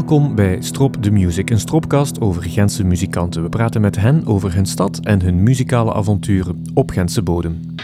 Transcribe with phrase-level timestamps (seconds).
[0.00, 3.42] Welkom bij Strop the Music, een stropcast over Gentse muzikanten.
[3.42, 7.74] We praten met hen over hun stad en hun muzikale avonturen op Gentse bodem.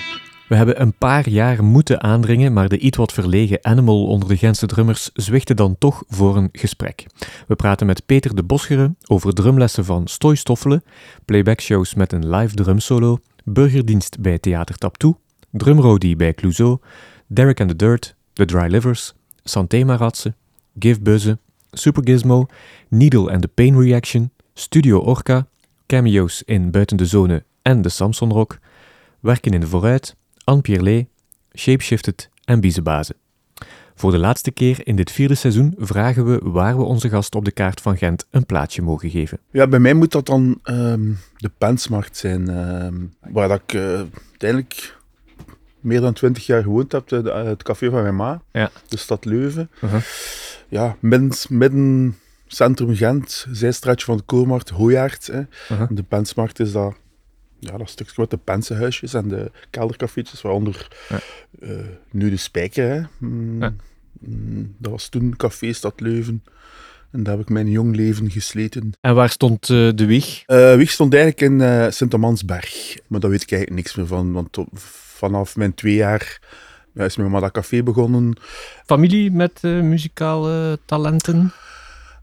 [0.48, 4.37] We hebben een paar jaar moeten aandringen, maar de iets wat verlegen animal onder de
[4.37, 7.06] Gentse drummers zwichtte dan toch voor een gesprek.
[7.46, 10.84] We praten met Peter de Boscheren over drumlessen van Stoy Stoffelen,
[11.24, 15.16] playbackshows met een live drumsolo, burgerdienst bij Theater Taptoe,
[15.51, 16.78] drumrodie bij Clouseau,
[17.27, 19.14] Derek and the Dirt, The Dry Livers,
[19.45, 20.34] Santé Maratse,
[20.78, 21.38] Give Buzze,
[21.70, 22.47] Super Gizmo,
[22.88, 25.47] Needle and the Pain Reaction, Studio Orca,
[25.87, 28.59] cameo's in Buiten de Zone en de Samson Rock,
[29.20, 31.07] Werken in de Vooruit, Anne Pierlet,
[31.55, 33.16] Shapeshifted en Biezenbazen.
[33.95, 37.45] Voor de laatste keer in dit vierde seizoen vragen we waar we onze gast op
[37.45, 39.38] de kaart van Gent een plaatsje mogen geven.
[39.51, 42.95] Ja, bij mij moet dat dan ehm, de Pensmarkt zijn, ehm,
[43.33, 43.83] waar dat ik uh,
[44.30, 44.95] uiteindelijk
[45.87, 48.70] meer dan twintig jaar gewoond heb, de, het café van mijn ma, Ja.
[48.88, 49.70] de stad Leuven.
[49.84, 50.01] Uh-huh.
[50.68, 55.26] Ja, midden, midden centrum Gent, zijstraatje van de Koolmarkt, Hooyaard.
[55.26, 55.40] Hè.
[55.73, 55.88] Uh-huh.
[55.90, 56.95] De Pensmarkt is dat,
[57.59, 61.18] ja, dat stukje met de pensenhuisjes en de keldercafeetjes, waaronder Ja.
[61.60, 61.70] eh,
[62.10, 62.88] nu de Spijker.
[62.90, 63.02] Hè.
[63.18, 63.74] Mm, Ja.
[64.21, 66.44] mm, dat was toen Café Stad Leuven.
[67.10, 68.93] En daar heb ik mijn jong leven gesleten.
[69.00, 70.43] En waar stond eh, de wieg?
[70.47, 72.97] Eh Wieg stond eigenlijk in eh Sint-Amansberg.
[73.06, 74.32] Maar daar weet ik eigenlijk niks meer van.
[74.32, 74.78] Want op-
[75.16, 76.41] vanaf mijn twee jaar
[76.97, 78.36] ja, is mijn mama dat café begonnen.
[78.86, 81.53] Familie met eh, muzikale talenten?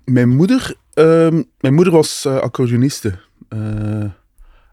[0.06, 3.20] Mijn moeder, ehm, mijn moeder was eh accordeoniste.
[3.48, 3.60] Eh,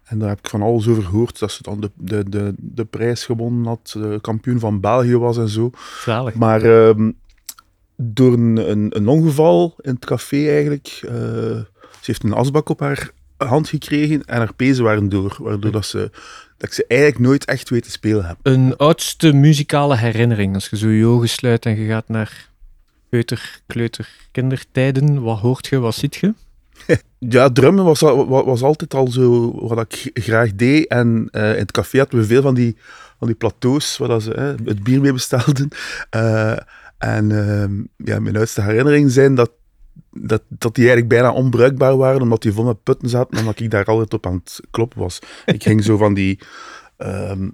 [0.04, 1.38] en daar heb ik van alles over gehoord.
[1.38, 5.38] Dat ze dan de, de, de, de prijs gewonnen had, de kampioen van België was
[5.38, 5.70] en zo.
[6.04, 6.34] Zalig.
[6.34, 7.10] Maar ehm,
[7.96, 11.66] door een, een, een ongeval in het café eigenlijk, ze
[12.02, 13.10] heeft een asbak op haar
[13.46, 16.10] hand gekregen en haar pezen waren door, waardoor dat, ze,
[16.56, 18.36] dat ik ze eigenlijk nooit echt weet te spelen heb.
[18.42, 22.48] Een oudste muzikale herinnering, als je zo je ogen sluit en je gaat naar
[23.08, 26.34] peuter, kleuter, kindertijden, wat hoort je, wat ziet je?
[27.18, 30.86] Ja, drummen was, was altijd al zo wat ik graag deed.
[30.86, 32.76] En eh, in het café hadden we veel van die,
[33.18, 35.68] van die plateaus waar dat ze hè, het bier mee bestelden.
[36.10, 36.56] Eh,
[36.98, 37.72] en ehm,
[38.08, 39.50] ja, mijn oudste herinneringen zijn dat,
[40.10, 43.60] dat, dat die eigenlijk bijna onbruikbaar waren, omdat die vol met putten zaten en dat
[43.60, 45.18] ik daar altijd op aan het kloppen was.
[45.46, 46.38] Ik ging zo van die
[46.96, 47.48] ehm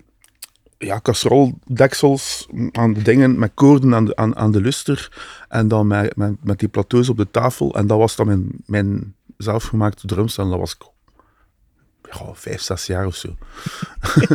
[0.78, 5.12] ja, casseroldeksels aan de dingen, met koorden aan de, aan, de luster
[5.48, 7.74] en dan met, met, die plateaus op de tafel.
[7.74, 10.44] En dat was dan mijn, mijn zelfgemaakte drumstel.
[10.44, 10.84] En dat was ik
[12.32, 13.36] vijf, zes jaar of zo.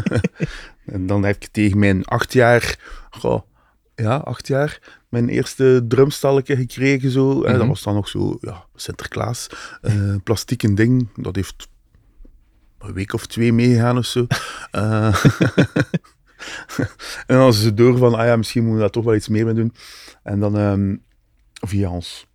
[0.86, 2.80] en dan heb ik tegen mijn acht jaar,
[3.96, 7.12] ja, acht jaar, mijn eerste drumstalletje gekregen.
[7.12, 7.44] Zo.
[7.44, 7.59] En Mhm.
[7.59, 9.47] dat was dan nog zo, ja, Sinterklaas,
[9.81, 11.07] eh plastieken ding.
[11.16, 11.68] Dat heeft
[12.79, 14.28] een week of twee meegegaan of zo.
[14.72, 15.25] Eh,
[17.28, 19.28] en dan was ze door van, ah ja, misschien moeten we daar toch wel iets
[19.28, 19.74] meer mee doen.
[20.23, 20.96] En dan ehm,
[21.53, 22.28] via ons,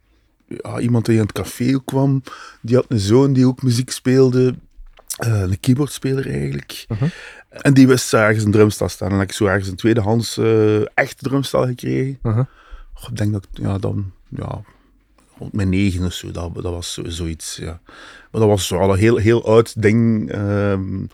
[0.46, 2.22] ja, iemand die in het café kwam,
[2.62, 4.54] die had een zoon die ook muziek speelde.
[5.16, 6.84] eh, een keyboardspeler eigenlijk.
[6.88, 7.06] Mhm.
[7.60, 9.06] En die wist ergens een drumstel staan.
[9.06, 12.18] En dan heb ik zo ergens een tweedehands eh echt drumstel gekregen.
[12.22, 12.44] Uh-huh.
[13.08, 14.60] Ik denk dat ik, ja, dan, ja,
[15.38, 17.80] rond mijn negen of zo, dat, dat was zo, zoiets, ja.
[18.30, 20.30] Maar dat was zo al een heel, heel oud ding.
[20.30, 21.04] ehm,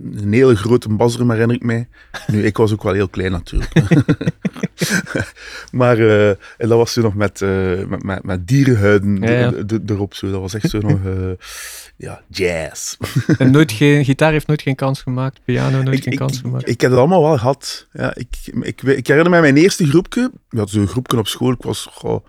[0.00, 1.88] een hele grote basrum herinner ik mij.
[2.26, 3.72] Nu, ik was ook wel heel klein natuurlijk.
[5.72, 6.36] maar eh, en
[6.68, 9.38] dat was zo nog met, eh, met, met, met dierenhuiden Ja, ja.
[9.38, 10.14] er- er- erop.
[10.14, 10.30] Zo.
[10.30, 11.46] Dat was echt zo nog, eh,
[11.96, 12.96] ja, jazz.
[13.38, 16.38] En nooit geen, gitaar heeft nooit geen kans gemaakt, piano nooit Ik- geen ik- kans
[16.40, 16.68] gemaakt.
[16.68, 17.86] Ik heb het allemaal wel gehad.
[17.92, 18.28] Ja, ik,
[18.60, 20.30] ik, ik herinner me mijn eerste groepje.
[20.48, 21.52] We hadden zo'n groepje op school.
[21.52, 22.24] Ik was goh,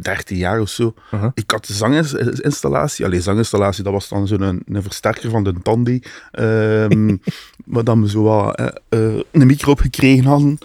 [0.00, 0.94] 13 jaar of zo.
[1.14, 1.30] Uh-huh.
[1.34, 3.04] Ik had de zanginstallatie.
[3.04, 6.00] Allee, zanginstallatie, dat was dan zo'n een, een versterker van de Tandy.
[7.64, 10.58] maar dan we zo wel eh, eh, een micro op gekregen hadden.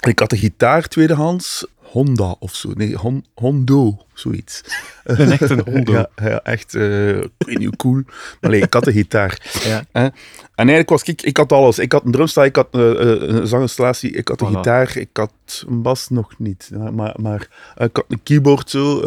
[0.00, 1.66] En ik had de gitaar tweedehands.
[1.90, 2.70] Honda of zo.
[2.74, 4.62] Nee, Hon, Hondo, zoiets.
[5.04, 5.92] Een echt een Hondo.
[5.92, 8.02] Ja, ja echt, eh ik weet niet hoe cool.
[8.40, 9.60] Maar nee, ik had de gitaar.
[9.64, 9.84] Ja.
[9.92, 10.12] En
[10.54, 11.78] eigenlijk was ik, ik had alles.
[11.78, 14.56] Ik had een drumstel, ik had eh, eh, een zanginstallatie, ik had een Voilà.
[14.56, 16.70] gitaar, ik had een bas nog niet.
[16.92, 17.40] Maar, maar
[17.76, 19.00] ik had een keyboard zo,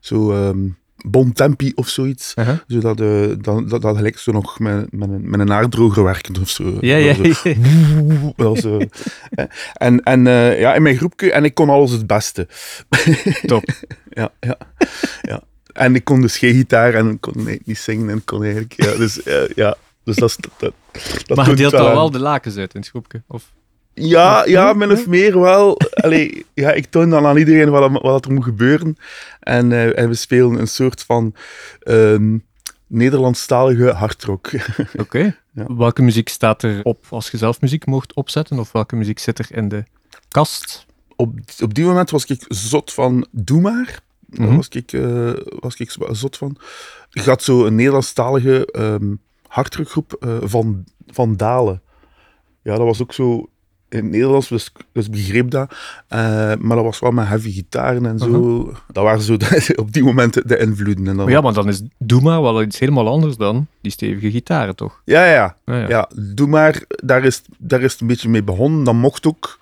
[0.00, 0.68] zo ehm
[1.04, 2.34] bon tempi of zoiets.
[2.66, 6.40] Zodat eh, dat, dat, dat gelijk zo nog met, met, een, met een aardroger werkend
[6.40, 6.76] of zo.
[6.80, 7.14] Ja, ja,
[9.72, 12.48] en en eh, ja, in mijn groepje, en ik kon alles het beste.
[13.46, 13.64] Top.
[14.08, 14.58] Ja, ja,
[15.22, 15.42] ja.
[15.72, 18.72] En ik kon dus geen gitaar en ik kon eigenlijk niet zingen en kon eigenlijk,
[18.76, 19.76] ja, dus eh, ja.
[20.04, 20.72] Dus dat is, dat,
[21.26, 23.22] dat, Maar je deelt wel dan wel de lakens uit in het groepje?
[23.28, 23.52] Of?
[23.94, 25.76] Ja, ja, min of meer wel.
[26.04, 28.96] Allee, ja, ik toon dan aan iedereen wat, er- wat er moet gebeuren.
[29.40, 31.34] En, eh, en we spelen een soort van
[31.80, 32.38] ehm
[32.86, 34.50] Nederlandstalige hardrock.
[35.04, 35.36] Oké.
[35.54, 35.74] Ja.
[35.76, 38.58] Welke muziek staat er op als je zelf muziek mocht opzetten?
[38.58, 39.84] Of welke muziek zit er in de
[40.28, 40.86] kast?
[41.16, 44.00] op, op die moment was ik zot van Doe maar.
[44.20, 44.56] Daar Mhm.
[44.56, 45.30] was ik, eh,
[45.60, 46.56] was ik zo- zot van.
[47.10, 49.14] Je had zo een Nederlandstalige ehm
[49.48, 51.82] hardrockgroep eh, van, van Dalen.
[52.62, 53.48] Ja, dat was ook zo
[53.92, 55.74] in het Nederlands, dus, dus begreep dat.
[56.08, 56.18] Eh,
[56.58, 58.72] maar dat was wel met heavy gitaren en zo.
[58.92, 61.06] Dat waren zo de- op die moment de, de invloeden.
[61.06, 63.92] En dan, Maar ja, maar dan is Doe maar wel iets helemaal anders dan die
[63.92, 65.02] stevige gitaren, toch?
[65.04, 65.88] ja, ja, Ja, ja.
[65.88, 66.08] ja.
[66.34, 66.82] doe maar.
[66.88, 68.84] Daar is, daar is het een beetje mee begonnen.
[68.84, 69.58] Dat mocht ook.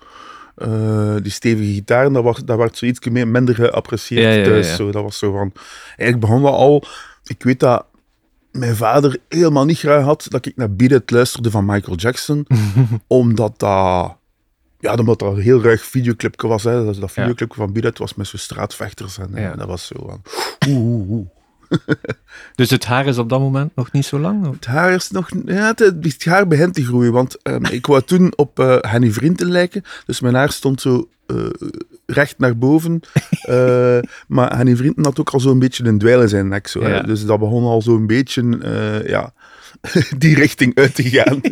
[0.55, 4.43] Eh, die stevige gitaren, dat, was, dat werd zoiets meer, minder geapprecieerd Ja, ja, ja,
[4.43, 4.75] thuis.
[4.75, 4.91] Zo.
[4.91, 5.51] Dat was zo van...
[5.87, 6.83] Eigenlijk begon dat al...
[7.23, 7.85] Ik weet dat
[8.51, 12.47] mijn vader helemaal niet graag had dat ik naar Beat It luisterde van Michael Jackson.
[13.07, 14.15] omdat dat...
[14.81, 16.63] Ja, omdat dat een heel ruig videoclipje was.
[16.63, 16.85] Hè.
[16.85, 19.17] Dat, dat videoclipje van It was met zo'n straatvechters.
[19.17, 20.21] En dat was zo van...
[20.69, 21.27] Oeh, oeh, oeh.
[22.55, 24.47] Dus het haar is op dat moment nog niet zo lang?
[24.47, 24.55] of?
[24.55, 25.29] Het haar is nog...
[25.45, 27.11] Ja, het, het haar begint te groeien.
[27.11, 29.83] Want ehm, ik wou toen op eh Henny Vrienden lijken.
[30.05, 31.35] Dus mijn haar stond zo eh,
[32.05, 32.99] recht naar boven.
[33.41, 36.67] Eh, maar Henny Vrienden had ook al zo'n beetje een dweil in zijn nek.
[36.67, 36.87] Zo.
[36.87, 37.01] Ja.
[37.01, 39.03] Dus dat begon al zo'n beetje...
[39.05, 39.33] ja,
[40.17, 41.41] die richting uit te gaan.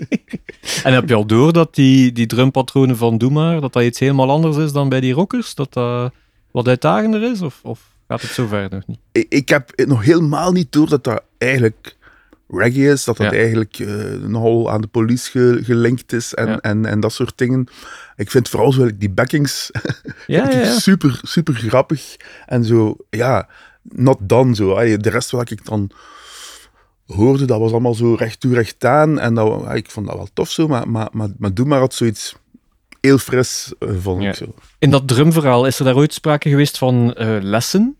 [0.83, 3.99] En heb je al door dat die, die drumpatronen van Doe maar, dat dat iets
[3.99, 5.55] helemaal anders is dan bij die rockers?
[5.55, 6.13] Dat dat
[6.51, 7.41] wat uitdagender is?
[7.41, 8.99] Of, of gaat het zover nog niet?
[9.11, 11.95] ik, ik heb nog helemaal niet door dat dat eigenlijk
[12.49, 13.37] reggae is, dat dat Ja.
[13.37, 13.87] eigenlijk eh,
[14.27, 16.59] nogal aan de police ge- gelinkt is en, Ja.
[16.59, 17.67] en, en dat soort dingen.
[18.15, 19.69] Ik vind vooral zo die backings
[20.27, 22.15] Ja, ja, super, super grappig.
[22.45, 23.47] En zo, ja,
[23.81, 24.75] not done zo.
[24.97, 25.91] De rest wat ik dan
[27.15, 29.19] hoorde, dat was allemaal zo recht toe, recht aan.
[29.19, 31.79] En dat, ja, ik vond dat wel tof zo, maar, maar, maar, maar Doe maar
[31.79, 32.35] had zoiets
[33.01, 34.29] heel fris, eh, vond Ja.
[34.29, 34.53] ik zo.
[34.79, 37.95] In dat drumverhaal, is er daar ooit sprake geweest van eh, lessen?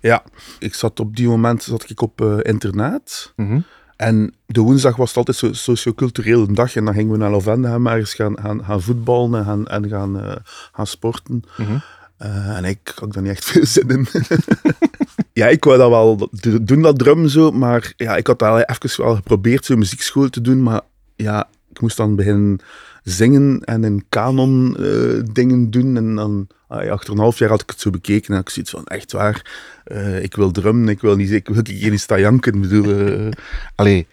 [0.00, 0.22] Ja,
[0.58, 3.32] ik zat op die moment zat ik op eh, internaat.
[3.36, 3.60] Mhm.
[3.96, 6.76] En de woensdag was het altijd zo socioculturele dag.
[6.76, 9.66] En dan gingen we naar Lavende gaan, maar eens gaan, gaan, gaan voetballen en gaan,
[9.66, 10.36] en gaan, eh,
[10.72, 11.42] gaan sporten.
[11.56, 11.76] Mhm.
[12.18, 14.06] Eh, en ik had daar niet echt veel zin in.
[15.32, 17.50] ja, ik wou dat wel do- doen, dat drum zo.
[17.50, 20.62] Maar ja, ik had al even wel geprobeerd zo'n muziekschool te doen.
[20.62, 20.80] Maar
[21.16, 22.58] ja, ik moest dan beginnen
[23.02, 25.96] zingen en in kanon eh, dingen doen.
[25.96, 28.34] En dan, ah achter een half jaar had ik het zo bekeken.
[28.34, 29.52] En ik zoiets van, echt waar,
[29.84, 30.88] eh, ik wil drummen.
[30.88, 32.18] Ik wil niet, ik wil niet staan
[32.60, 33.30] bedoel,
[33.74, 34.06] allee,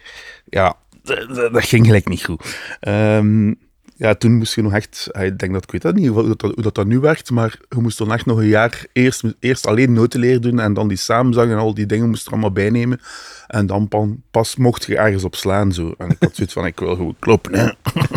[0.48, 0.76] ja,
[1.52, 2.58] dat ging gelijk niet goed.
[2.80, 3.52] Ehm,
[3.96, 6.26] ja, toen moest je nog echt, ah, ik denk dat ik weet dat niet hoe
[6.26, 9.22] dat, hoe dat, dat nu werkt, maar je moest dan echt nog een jaar eerst,
[9.40, 12.32] eerst alleen noten leren doen en dan die samenzang en al die dingen moest er
[12.32, 13.00] allemaal bijnemen.
[13.46, 13.88] En dan
[14.30, 15.72] pas mocht je ergens op slaan.
[15.72, 15.94] Zo.
[15.98, 17.54] En ik had zoiets van, ik wil gewoon kloppen.
[17.54, 17.70] Hè.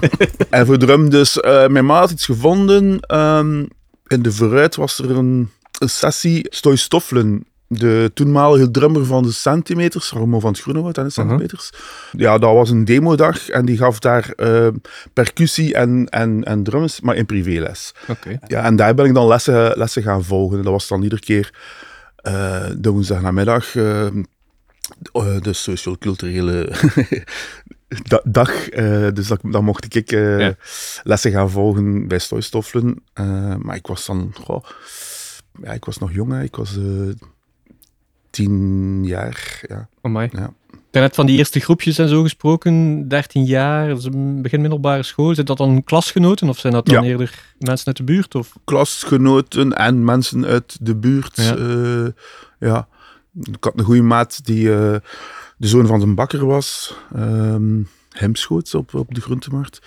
[0.58, 3.00] en voor drum dus, eh, mijn ma had iets gevonden.
[3.00, 3.66] ehm,
[4.08, 5.50] in de vooruit was er een,
[5.80, 7.46] een sessie Stoy Stoffelen.
[7.70, 11.70] De toenmalige drummer van de Centimeters, Ramo van het Groenewoud en de Centimeters.
[12.12, 14.68] Ja, dat was een demodag en die gaf daar eh,
[15.14, 17.94] percussie en, en, en drums, maar in privéles.
[18.08, 18.40] Oké.
[18.48, 20.64] Ja, en daar ben ik dan lessen, lessen gaan volgen.
[20.64, 21.54] Dat was dan iedere keer
[22.16, 24.08] eh de woensdagnamiddag, eh
[25.42, 26.70] de sociaal-culturele
[28.10, 28.70] da- dag.
[29.14, 30.56] dus dat, dan mocht ik Ja.
[31.04, 33.04] lessen gaan volgen bij Stoystoffelen.
[33.14, 34.64] Eh, maar ik was dan, goh,
[35.64, 36.44] ja, ik was nog jong, hè.
[36.44, 36.78] ik was
[38.40, 39.62] eh, tien jaar.
[39.68, 39.90] Ja.
[40.02, 40.30] Amai.
[40.32, 40.54] Ja.
[40.92, 43.96] Daarnet van die eerste groepjes en zo gesproken, 13 jaar,
[44.42, 45.34] begin middelbare school.
[45.34, 47.10] Zijn dat dan klasgenoten of zijn dat dan Ja.
[47.10, 48.36] eerder mensen uit de buurt?
[48.36, 48.54] Of?
[48.64, 51.36] Klasgenoten en mensen uit de buurt.
[51.36, 51.56] Ja.
[51.56, 52.12] Ja.
[52.60, 52.88] ja.
[53.42, 54.96] Ik had een goede maat die eh,
[55.58, 56.96] de zoon van zijn bakker was.
[57.16, 57.82] ehm
[58.20, 59.80] Hemschoots op, op de groentemarkt.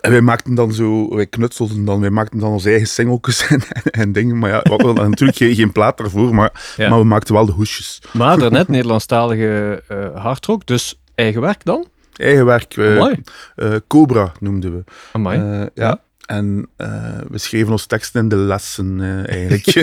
[0.00, 3.60] En wij maakten dan zo, wij knutselden dan, wij maakten dan onze eigen singeltjes en,
[3.90, 4.38] en dingen.
[4.38, 6.88] Maar ja, we hadden dan natuurlijk geen, geen plaat daarvoor, maar, Ja.
[6.88, 8.02] maar we maakten wel de hoesjes.
[8.12, 11.86] Maar daarnet Nederlandstalige eh hardrock, dus eigen werk dan?
[12.16, 14.84] Eigen werk, eh, Cobra noemden we.
[15.12, 15.38] Amai.
[15.38, 15.70] Ja.
[15.74, 16.02] Ja.
[16.26, 16.68] En
[17.28, 19.66] we schreven ons teksten in de lessen eigenlijk.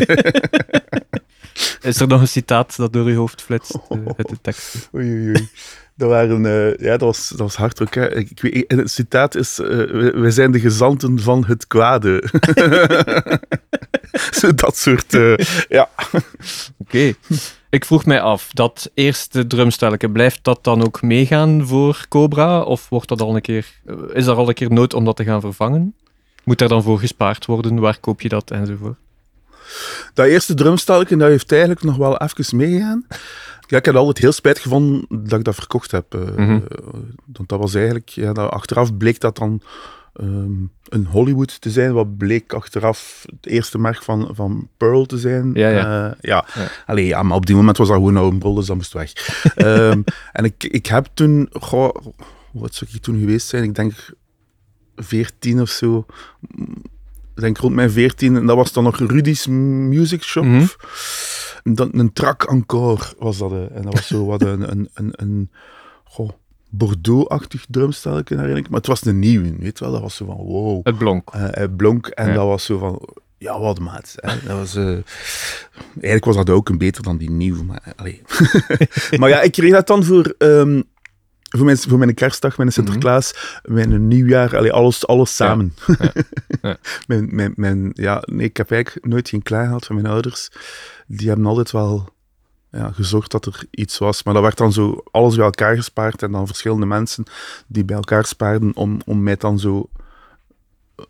[1.81, 3.77] Is er nog een citaat dat door uw hoofd flitst
[4.17, 4.89] uit de tekst?
[4.95, 5.49] Oei, oei, oei.
[6.01, 7.93] Dat, waren, eh, ja, dat, was, dat was hard ook.
[7.93, 8.15] Hè.
[8.15, 12.23] Ik, weet, en het citaat is: eh, we, wij zijn de gezanten van het kwade.
[14.55, 15.13] Dat soort.
[15.13, 15.37] eh,
[15.69, 15.89] ja.
[16.77, 17.13] Oké.
[17.69, 22.61] Ik vroeg mij af, dat eerste drumstelletje, blijft dat dan ook meegaan voor Cobra?
[22.61, 25.15] Of wordt dat al een keer, eh, is er al een keer nood om dat
[25.15, 25.95] te gaan vervangen?
[26.43, 27.79] Moet daar dan voor gespaard worden?
[27.79, 28.51] Waar koop je dat?
[28.51, 28.97] Enzovoort.
[30.13, 33.05] Dat eerste drumstelken, dat heeft eigenlijk nog wel even meegegaan.
[33.71, 36.13] Ja, ik heb altijd heel spijt gevonden dat ik dat verkocht heb.
[36.13, 36.59] eh, Mhm.
[37.33, 39.61] Want dat was eigenlijk, ja, dat, achteraf bleek dat dan
[40.13, 40.51] ehm,
[40.89, 45.51] een Hollywood te zijn, wat bleek achteraf het eerste merk van, van Pearl te zijn.
[45.53, 46.07] Ja, ja.
[46.09, 46.45] Eh, ja.
[46.55, 46.67] Ja.
[46.85, 49.11] Allee, ja, maar op die moment was dat gewoon oude brol, dus dat moest weg.
[49.55, 50.01] Ehm,
[50.31, 51.95] en ik, ik heb toen, goh,
[52.51, 53.63] wat zou ik toen geweest zijn?
[53.63, 53.93] Ik denk
[54.95, 56.05] 14 of zo.
[57.35, 60.43] Ik denk rond mijn 14, en dat was dan nog Rudy's Music Shop.
[60.43, 60.65] Mhm.
[61.63, 63.51] Dat, een trak encore was dat.
[63.51, 65.49] En dat was zo wat een, een, een, een
[66.03, 66.29] goh,
[66.69, 68.69] Bordeaux-achtig drumstelje, herinner ik.
[68.69, 69.93] Maar het was een nieuwe, weet je wel.
[69.93, 70.79] Dat was zo van, wow.
[70.83, 71.29] Het blonk.
[71.29, 72.33] Eh, hij blonk en Ja.
[72.33, 73.01] dat was zo van,
[73.37, 74.13] ja, wat maat.
[74.15, 74.35] Hè.
[74.47, 74.97] Dat was, eh,
[75.93, 77.63] eigenlijk was dat ook een beter dan die nieuwe.
[77.63, 78.13] Maar, eh,
[79.19, 80.81] maar ja, ik kreeg dat dan voor, ehm,
[81.57, 85.73] voor, mijn, voor mijn kerstdag, mijn Sinterklaas, mijn nieuwjaar, allee, alles, alles samen.
[85.87, 86.11] Ja.
[86.61, 86.77] Ja.
[87.07, 90.49] mijn, mijn, mijn, ja, nee, ik heb eigenlijk nooit geen klaar gehad van mijn ouders.
[91.07, 92.09] Die hebben altijd wel
[92.71, 94.23] ja, gezorgd dat er iets was.
[94.23, 97.23] Maar dat werd dan zo alles bij elkaar gespaard en dan verschillende mensen
[97.67, 99.89] die bij elkaar spaarden om, om mij dan zo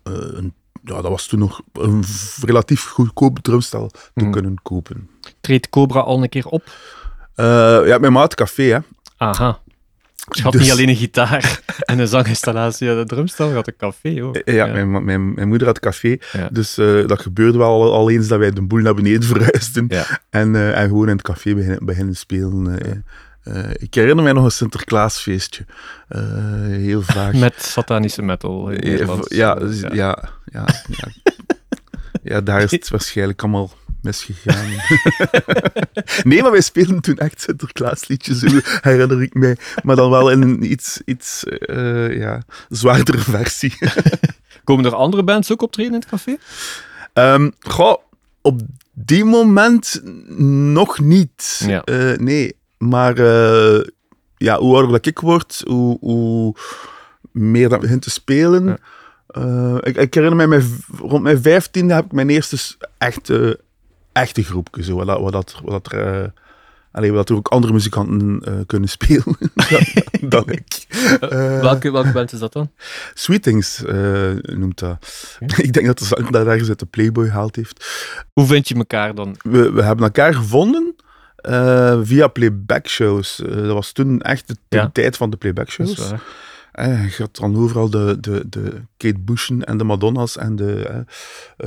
[0.02, 2.04] eh, een, ja, dat was toen nog een
[2.40, 4.30] relatief goedkoop drumstel te Mhm.
[4.30, 5.10] kunnen kopen.
[5.40, 6.62] Treedt Cobra al een keer op?
[7.34, 7.46] Eh,
[7.86, 8.78] ja, mijn maat café, hè.
[9.16, 9.60] Aha.
[10.28, 13.66] Dus je had Dus- niet alleen een gitaar en een zanginstallatie en een drumstel, had
[13.66, 14.34] een café hoor.
[14.34, 16.48] Eh, Ja, Mijn, mijn, mijn moeder had café, Ja.
[16.52, 20.20] dus eh, dat gebeurde wel al, eens dat wij de boel naar beneden verhuisden Ja.
[20.30, 23.04] en, eh, en gewoon in het café beginnen, beginnen spelen.
[23.72, 25.64] ik herinner mij nog een Sinterklaasfeestje.
[26.66, 27.32] Heel vaag.
[27.32, 28.64] Met satanische metal.
[28.64, 29.58] dus- ja,
[29.92, 31.08] ja, ja, ja.
[32.22, 33.70] Ja, daar is het waarschijnlijk allemaal
[34.02, 34.66] misgegaan.
[36.30, 38.40] nee, maar wij speelden toen echt Sinterklaasliedjes,
[38.80, 39.56] herinner ik mij.
[39.82, 43.78] Maar dan wel in een iets, iets eh, ja, zwaardere versie.
[44.64, 46.36] Komen er andere bands ook optreden in het café?
[47.12, 47.96] Ehm goh,
[48.40, 48.60] op
[48.92, 50.00] die moment
[50.72, 51.62] nog niet.
[51.66, 51.82] Ja.
[51.84, 53.84] Eh, nee, maar eh,
[54.36, 56.54] ja, hoe ouder ik word, hoe, hoe
[57.32, 58.64] meer dat begint te spelen.
[58.64, 58.78] Ja.
[59.80, 60.62] Ik, ik herinner mij,
[60.98, 62.56] rond mijn vijftiende heb ik mijn eerste
[62.98, 63.60] echte,
[64.12, 65.04] echte groepje, zo,
[65.64, 66.28] dat, er, eh,
[66.92, 69.84] allee, er ook andere muzikanten eh, kunnen spelen dan,
[70.28, 70.86] dan ik.
[71.20, 72.70] Eh, welke, welke band is dat dan?
[73.14, 73.82] Sweetings
[74.40, 75.06] noemt dat.
[75.56, 77.86] ik denk dat de zanger ergens uit de Playboy gehaald heeft.
[78.32, 79.36] Hoe vind je elkaar dan?
[79.42, 80.94] We, we hebben elkaar gevonden
[82.02, 83.36] via playback shows.
[83.46, 84.90] Dat was toen echt de, de Ja.
[84.92, 86.10] tijd van de playback Dat is shows.
[86.10, 86.22] waar.
[86.72, 90.74] Eh, je had dan overal de, de, de Kate Bushen en de Madonna's en de...
[90.82, 90.96] eh,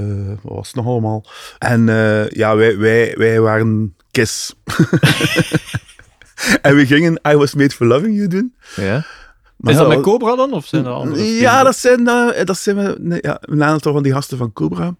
[0.01, 1.25] eh, wat was het nog allemaal?
[1.59, 4.53] En eh, ja, wij, wij, wij waren Kiss.
[6.61, 8.55] en we gingen I Was Made For Loving You doen.
[8.75, 9.05] Ja.
[9.55, 10.53] Maar is dat met Cobra dan?
[10.53, 11.23] Of zijn er andere?
[11.23, 14.53] ja, dat zijn, eh, dat zijn we, nee, ja, een aantal van die gasten van
[14.53, 14.95] Cobra.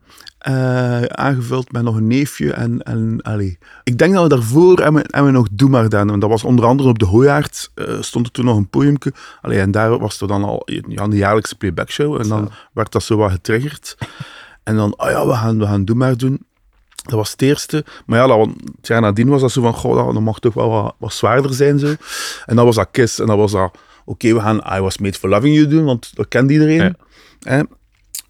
[0.46, 2.52] Eh, aangevuld met nog een neefje.
[2.54, 3.58] En, en allee.
[3.84, 6.12] Ik denk dat we daarvoor hebben, we- hebben we nog Doe maar gedaan.
[6.12, 7.72] En dat was onder andere op de Hooijaard.
[7.76, 9.14] eh, stond er toen nog een podiumke.
[9.42, 12.22] Allee, en daar was er dan al ja, de jaarlijkse playback show.
[12.22, 13.96] En dan werd dat zo wat getriggerd.
[14.64, 16.46] En dan, oh ja, we gaan, we gaan Doe maar doen.
[17.04, 17.86] Dat was het eerste.
[18.06, 20.54] Maar ja, dat, het jaar nadien was dat zo van, goh, dat, dat mag toch
[20.54, 21.94] wel wat, wat zwaarder zijn zo.
[22.46, 23.20] En dan was dat Kiss.
[23.20, 26.16] En dan was dat, oké, we gaan I Was Made For Loving You doen, want
[26.16, 26.96] dat kent iedereen.
[27.40, 27.66] Ja.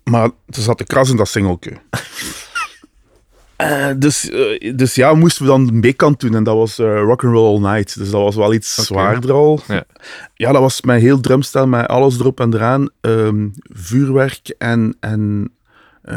[0.06, 1.82] Maar er zat de kras in dat singeltje.
[3.56, 7.00] Eh, dus, eh, dus ja, moesten we dan een B-kant doen en dat was eh
[7.00, 7.98] Rock'n'Roll All Night.
[7.98, 9.60] Dus dat was wel iets zwaarder al.
[9.68, 9.84] Ja.
[10.34, 12.90] Ja, dat was mijn heel drumstel, met alles erop en eraan.
[13.02, 15.54] Ehm, vuurwerk en, en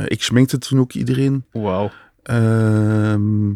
[0.05, 1.45] ik schminkte toen ook iedereen.
[1.53, 1.91] Wauw.
[2.23, 3.49] Ehm,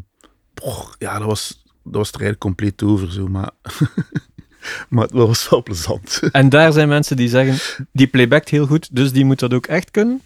[0.98, 3.50] ja, dat was, dat was er eigenlijk compleet over, zo, maar,
[4.88, 6.20] maar dat was wel plezant.
[6.32, 9.66] En daar zijn mensen die zeggen, die playbackt heel goed, dus die moet dat ook
[9.66, 10.20] echt kunnen?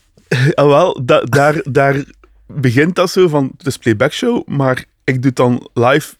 [0.55, 2.05] Ah, wel, da- daar, daar
[2.47, 6.15] begint dat zo van, het is playback show, maar ik doe dan live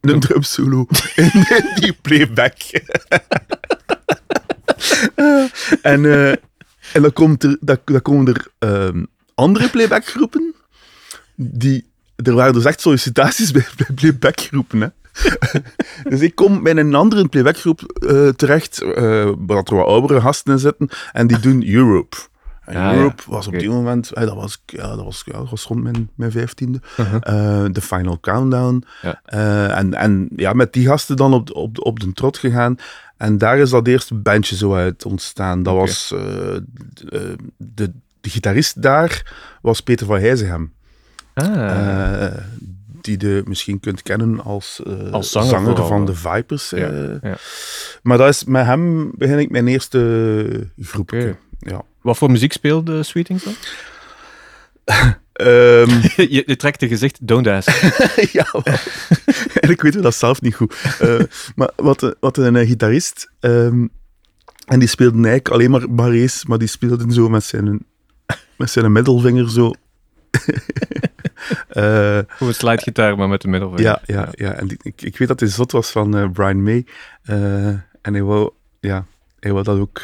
[0.00, 1.24] een drum solo in,
[1.56, 2.54] in die playback.
[5.14, 5.44] Eh,
[5.92, 6.30] en, eh,
[6.92, 10.54] en dan, komt er, dan, dan komen er ehm, andere playbackgroepen,
[11.34, 14.88] die, er waren dus echt sollicitaties bij, bij playbackgroepen, hè.
[16.10, 18.92] dus ik kom bij een andere playbackgroep eh, terecht, eh,
[19.38, 22.16] waar er wat oudere gasten in zitten, en die doen Europe.
[22.64, 22.94] En Ah, ja.
[22.94, 25.82] Europe was op die moment, eh, dat, was, ja, dat, was, ja, dat was rond
[25.82, 27.64] mijn, mijn vijftiende, Uh-huh.
[27.72, 28.84] de Final Countdown.
[29.02, 29.20] Ja.
[29.70, 32.76] En, en ja, met die gasten dan op, de- op, op de trot gegaan.
[33.16, 35.62] En daar is dat eerste bandje zo uit ontstaan.
[35.62, 39.32] Dat was de, de, de gitarist daar
[39.62, 40.72] was Peter van Heijzegem.
[41.34, 42.30] Ah,
[43.00, 46.70] die je misschien kunt kennen als, eh, Als zanger vooral, van de Vipers.
[46.70, 47.14] Ja, eh.
[47.22, 47.36] ja.
[48.02, 51.36] Maar dat is, met hem begin ik mijn eerste groepje.
[51.58, 51.82] Ja.
[52.02, 53.54] wat voor muziek speelde Sweetings dan?
[55.32, 57.70] Ehm, je, je trekt de gezicht, don't ask.
[58.38, 58.46] ja,
[59.60, 60.74] en ik weet dat zelf niet goed.
[61.00, 61.20] Eh,
[61.54, 63.86] maar wat, een- wat een gitarist, ehm,
[64.66, 67.84] en die speelde eigenlijk alleen maar barrees, maar die speelde zo met zijn,
[68.56, 69.72] met zijn middelvinger zo.
[71.68, 73.84] Eh, Gewoon slidegitaar, maar met de middelvinger.
[73.84, 74.52] ja, ja, ja.
[74.52, 76.86] En die- ik, ik weet dat hij zot was van eh, Brian May.
[77.22, 79.04] Eh, en hij wou, ja,
[79.40, 80.00] hij wou dat ook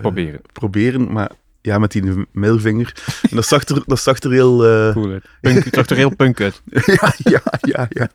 [0.00, 0.40] Proberen.
[0.52, 2.92] proberen, maar Ja, met die middelvinger.
[3.30, 4.56] En dat zag er, dat zag er heel...
[4.92, 5.24] Cool uit.
[5.40, 6.62] Punk, het zag er heel punk uit.
[6.86, 8.08] ja, ja, ja, ja.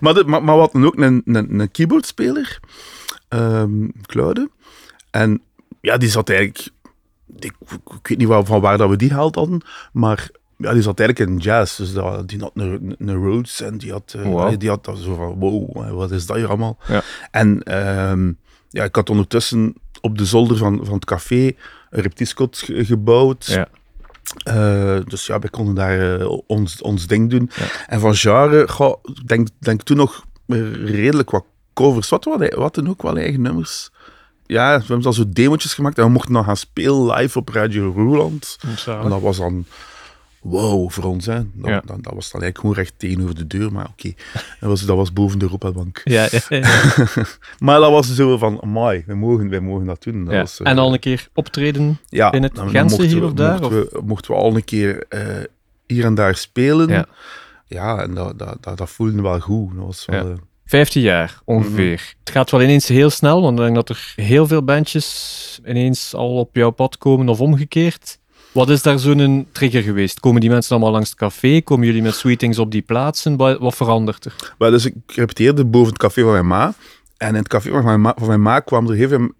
[0.00, 2.58] Maar, de, maar, maar we hadden ook een, een, een keyboardspeler,
[3.28, 4.50] ehm Claude.
[5.10, 5.42] En
[5.80, 6.68] ja, die zat eigenlijk...
[7.38, 7.52] Ik,
[8.00, 9.60] ik weet niet waar, van waar dat we die gehaald hadden,
[9.92, 10.28] maar
[10.60, 11.76] ja, die zat eigenlijk in jazz.
[11.76, 14.58] Dus dat, die had een, een Rhodes en die had, eh, Wow.
[14.60, 16.78] die had dat zo van, wow, wat is dat hier allemaal?
[16.88, 17.02] Ja.
[17.30, 18.32] En ehm,
[18.68, 21.46] ja, ik had ondertussen op de zolder van, van het café
[21.90, 23.46] een reptiskot ge- gebouwd.
[23.46, 23.68] Ja.
[24.44, 27.50] Eh, dus ja, wij konden daar eh, ons, ons ding doen.
[27.56, 27.64] Ja.
[27.86, 30.24] En van genre, goh, ik denk, denk toen nog
[30.84, 32.08] redelijk wat covers.
[32.08, 33.90] Wat wat wat dan ook wel eigen nummers.
[34.46, 37.48] Ja, we hebben dan zo demotjes gemaakt en we mochten dan gaan spelen live op
[37.48, 38.58] Radio Roeland.
[38.86, 39.64] En dat was dan
[40.42, 41.26] wow voor ons.
[41.26, 41.34] Hè.
[41.52, 41.82] Dat, Ja.
[41.86, 44.12] dat, dat was dan eigenlijk gewoon recht tegenover de deur, maar oké.
[44.60, 46.00] Dat, was, dat was boven de Europabank.
[46.04, 46.80] Ja, ja, ja.
[47.58, 50.24] Maar dat was zo van, amai, wij mogen, wij mogen dat doen.
[50.24, 50.40] Dat Ja.
[50.40, 51.98] was, eh, En al een keer optreden.
[52.08, 55.20] in het Gentse hier of daar, Mochten, we, mochten we al een keer eh,
[55.86, 56.88] hier en daar spelen.
[56.88, 57.06] Ja.
[57.66, 59.74] Ja, en dat, dat, dat, dat voelde wel goed.
[59.76, 60.32] Dat was wel, Ja.
[60.32, 62.14] eh, 15 jaar ongeveer.
[62.24, 66.14] Het gaat wel ineens heel snel, want ik denk dat er heel veel bandjes ineens
[66.14, 68.18] al op jouw pad komen of omgekeerd.
[68.52, 70.20] Wat is daar zo'n trigger geweest?
[70.20, 71.60] Komen die mensen allemaal langs het café?
[71.60, 73.36] Komen jullie met sweetings op die plaatsen?
[73.36, 74.54] Wat, wat verandert er?
[74.58, 76.74] Dus ik repeteerde boven het café van mijn ma.
[77.16, 79.30] En in het café van mijn ma, van mijn ma kwamen er heel veel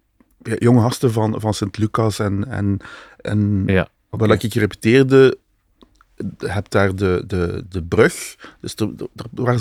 [0.59, 2.19] jonge gasten van, van Sint-Lucas.
[2.19, 2.77] En, en,
[3.17, 3.87] en Ja.
[4.09, 5.37] waar ik repeteerde,
[6.37, 8.35] heb daar de, de, de brug.
[8.61, 8.89] Dus er,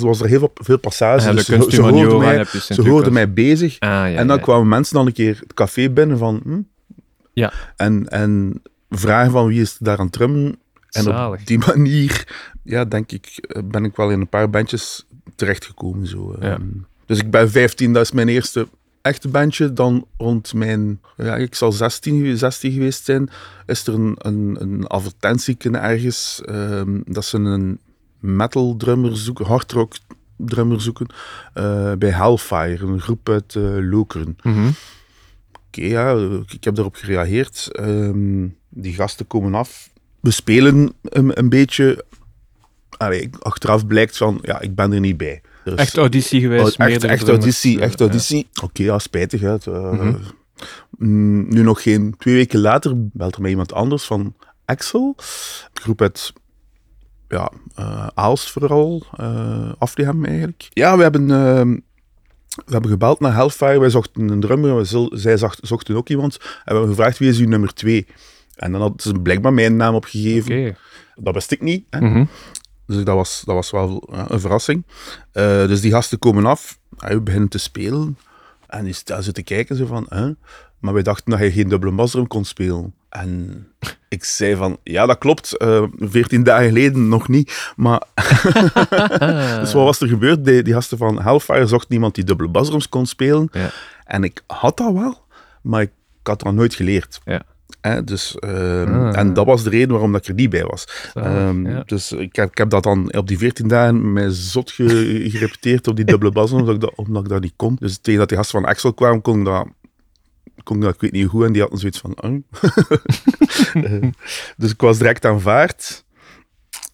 [0.01, 1.25] was- er heel veel, veel passages.
[1.25, 3.79] Ja, dus ze, ze, hoorden mij, ze hoorden bezig.
[3.79, 6.41] Ah, ja, en dan kwamen mensen dan een keer het café binnen van...
[6.45, 6.61] Hm?
[7.33, 7.53] Ja.
[7.77, 10.59] En, en vragen van wie is daar aan het drummen.
[10.91, 11.41] En Zalig.
[11.41, 12.29] op die manier,
[12.63, 15.07] ja, denk ik, eh, ben ik wel in een paar bandjes
[15.37, 16.07] terechtgekomen.
[16.07, 16.37] Zo.
[16.41, 16.51] Ja.
[16.53, 16.63] Ehm.
[17.07, 18.69] Dus ik ben 15, dat is mijn eerste
[19.03, 19.73] echte bandje.
[19.73, 23.31] Dan rond mijn, ja, ik zal 16, gewe- 16 geweest zijn,
[23.67, 26.41] is er een, een, een advertentieke ergens.
[26.45, 27.79] ehm, dat ze een
[28.19, 29.93] metal drummer zoeken, hardrock
[30.37, 31.07] drummer zoeken,
[31.55, 34.37] eh, bij Hellfire, een groep uit eh, Lokeren.
[34.43, 34.69] Mhm.
[35.67, 37.69] Oké, ja, ik heb daarop gereageerd.
[37.73, 39.91] Ehm, die gasten komen af.
[40.21, 42.05] We spelen een, een beetje.
[42.97, 45.41] Allee, achteraf blijkt van, ja, ik ben er niet bij.
[45.65, 46.63] Is- Echt auditie geweest?
[46.63, 48.49] Oh, echt, echt drummers, auditie, echt auditie.
[48.63, 49.41] Oké, ja, spijtig.
[49.41, 49.51] Hè.
[49.51, 50.15] Het, eh, Mhm.
[50.99, 55.15] mm, nu nog geen twee weken later belt er mij iemand anders van Axel.
[55.73, 56.33] Groep uit
[57.29, 60.69] ja, eh, Aalst vooral, eh Aflihem eigenlijk.
[60.73, 61.27] Ja, we hebben,
[62.65, 63.81] we hebben gebeld naar Hellfire.
[63.81, 66.37] Wij zochten een drummer, zij zocht- zochten ook iemand.
[66.37, 68.07] En we hebben gevraagd wie is uw nummer twee.
[68.61, 70.77] En dan had ze blijkbaar mijn naam opgegeven.
[71.15, 71.87] Dat wist ik niet.
[71.91, 72.01] Hè.
[72.01, 72.25] Mhm.
[72.87, 74.85] Dus dat was, dat was wel ja, een verrassing.
[75.33, 78.19] Eh, dus die gasten komen af, we beginnen te spelen.
[78.67, 80.33] En die zo te kijken, zo van, hè?
[80.79, 82.95] maar wij dachten dat hij geen dubbele basdrum kon spelen.
[83.09, 83.67] En
[84.09, 87.73] ik zei van, ja, dat klopt, eh, veertien dagen geleden nog niet.
[87.77, 88.03] Maar,
[89.61, 90.45] dus wat was er gebeurd?
[90.45, 93.49] Die, die gasten van Hellfire zochten iemand die dubbele basdrums kon spelen.
[93.53, 93.71] Ja.
[94.05, 95.25] En ik had dat wel,
[95.63, 95.91] maar ik
[96.23, 97.21] had dat nooit geleerd.
[97.25, 97.43] Ja.
[97.81, 99.19] Hè, dus, ehm, Ah.
[99.19, 101.11] En dat was de reden waarom dat ik er niet bij was.
[101.15, 101.83] Ehm, ja.
[101.87, 105.89] Dus ik heb, ik heb dat dan op die 14 dagen mij zot ge- gerepeteerd
[105.89, 107.77] op die dubbele bas, omdat ik, dat, omdat ik dat niet kon.
[107.81, 109.67] Dus tegen dat die gasten van Axel kwamen, kon ik dat,
[110.63, 112.15] kon ik dat ik weet niet hoe, en die hadden zoiets van...
[113.75, 114.09] Eh,
[114.57, 116.05] dus ik was direct aanvaard.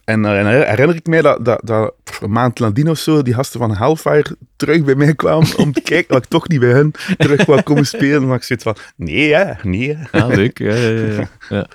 [0.07, 3.61] En dan herinner ik mij dat, dat, dat een maand nadien of zo, die gasten
[3.61, 6.91] van Hellfire terug bij mij kwamen om te kijken dat ik toch niet bij hen
[7.19, 8.27] terug wou komen spelen.
[8.27, 9.99] Maar ik zoiets van, nee hè, nee.
[10.13, 10.59] Ja, leuk.
[10.59, 11.67] Ja, ja, ja, ja.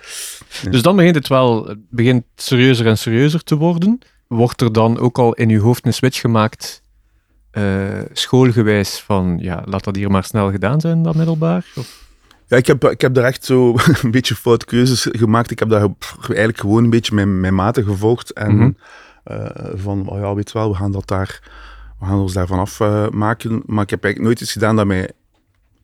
[0.70, 4.00] Dus dan begint het wel het begint serieuzer en serieuzer te worden.
[4.28, 6.84] Wordt er dan ook al in uw hoofd een switch gemaakt,
[7.52, 7.64] eh,
[8.14, 11.66] schoolgewijs, van ja, laat dat hier maar snel gedaan zijn, dat middelbaar?
[11.76, 12.10] Of?
[12.52, 15.52] Ja, ik heb, ik heb daar echt zo een beetje foute keuzes gemaakt.
[15.52, 15.88] Ik heb daar
[16.28, 18.32] eigenlijk gewoon een beetje mijn, mijn maten gevolgd.
[18.34, 18.72] En Mhm.
[19.24, 21.40] eh, van, oh ja, weet je wel, we gaan dat daar,
[22.00, 23.18] we gaan ons daarvan afmaken.
[23.18, 23.64] maken.
[23.66, 25.12] Maar ik heb eigenlijk nooit iets gedaan dat mij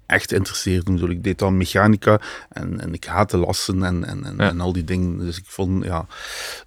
[0.05, 0.79] echt interesseerde.
[0.79, 4.49] Ik bedoel, Ik deed dan mechanica en, en ik haatte lassen en, en, en, Ja.
[4.49, 5.17] en al die dingen.
[5.17, 6.05] Dus ik vond, ja,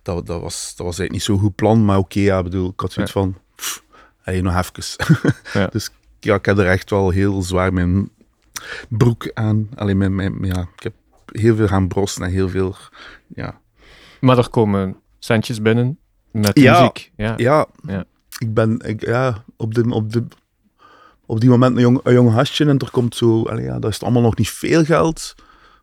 [0.03, 1.85] dat, dat, was, dat was eigenlijk niet zo'n goed plan.
[1.85, 3.83] Maar oké, ja, bedoel, ik had zoiets van, pff,
[4.23, 5.07] hey, nog even.
[5.61, 5.67] Ja.
[5.67, 8.11] Dus ja, ik heb er echt wel heel zwaar mijn
[8.89, 9.69] broek aan.
[9.75, 10.93] Alleen mijn, mijn, ja, ik heb
[11.33, 12.77] heel veel gaan brossen en heel veel,
[13.27, 13.61] ja.
[14.21, 15.99] Maar er komen centjes binnen
[16.33, 16.79] met Ja.
[16.79, 17.11] muziek.
[17.17, 17.35] Ja.
[17.37, 18.05] Ja, Ja.
[18.39, 20.25] ik ben, ik, ja, op, de, op, de,
[21.27, 23.91] op die moment een jong, een jong gastje en er komt zo, allee, ja, dat
[23.91, 25.35] is allemaal nog niet veel geld.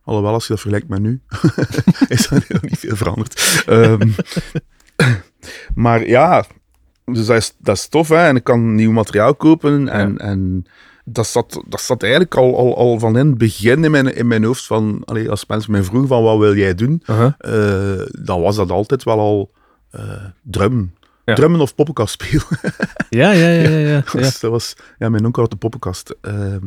[0.04, 1.22] Alhoewel, als je dat vergelijkt met nu,
[2.08, 3.64] is dat nog niet veel veranderd.
[3.68, 4.10] Ehm,
[5.76, 6.46] maar ja,
[7.06, 8.28] dus dat is, dat is tof, hè.
[8.28, 10.66] En ik kan nieuw materiaal kopen en, en
[11.10, 14.28] dat zat, dat zat eigenlijk al, al, al van in het begin in mijn, in
[14.28, 14.66] mijn hoofd.
[14.66, 17.34] Van, allee, als mensen mij vroegen van wat wil jij doen, Uh-huh.
[17.38, 19.52] eh, dan was dat altijd wel al
[19.92, 20.02] eh
[20.42, 20.96] drummen.
[21.26, 21.34] Ja.
[21.34, 22.44] Drummen of poppenkast spelen.
[23.10, 23.78] Ja, ja, ja, ja.
[23.78, 24.04] ja.
[24.12, 26.16] Dus dat was, ja, mijn onkel had de poppenkast.
[26.22, 26.60] Ehm,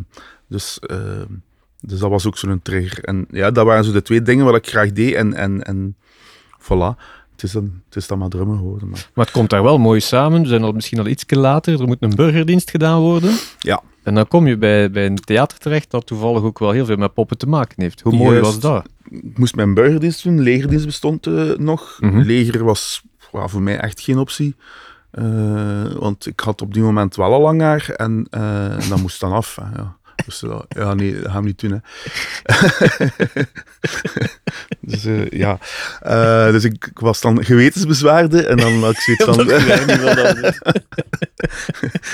[0.48, 1.26] dus, ehm,
[1.80, 3.04] dus dat was ook zo'n trigger.
[3.04, 5.14] En ja, dat waren zo de twee dingen wat ik graag deed.
[5.14, 5.96] En, en, en
[6.60, 6.96] voilà,
[7.32, 8.88] het is, dan, het is dan maar drummen geworden.
[8.88, 10.42] Maar, Maar het komt daar wel mooi samen.
[10.42, 11.80] We zijn al misschien al iets later.
[11.80, 13.34] Er moet een burgerdienst gedaan worden.
[13.58, 16.84] ja, En dan kom je bij, bij een theater terecht dat toevallig ook wel heel
[16.84, 18.00] veel met poppen te maken heeft.
[18.00, 18.44] Hoe mooi Juist.
[18.44, 18.88] was dat?
[19.10, 20.40] ik moest mijn burgerdienst doen.
[20.40, 21.96] Legerdienst bestond eh, nog.
[22.00, 22.18] Mhm.
[22.18, 24.56] Leger was voor mij echt geen optie.
[25.10, 29.20] Eh, want ik had op die moment wel al lang haar en eh, dat moest
[29.20, 29.56] dan af.
[29.56, 29.96] hè, Ja.
[30.68, 31.70] Ja, nee, dat gaan we niet doen.
[31.70, 31.78] Hè.
[34.80, 35.58] dus eh, ja,
[36.00, 39.40] Eh, dus ik, ik was dan gewetensbezwaarde en dan had ik zoiets van...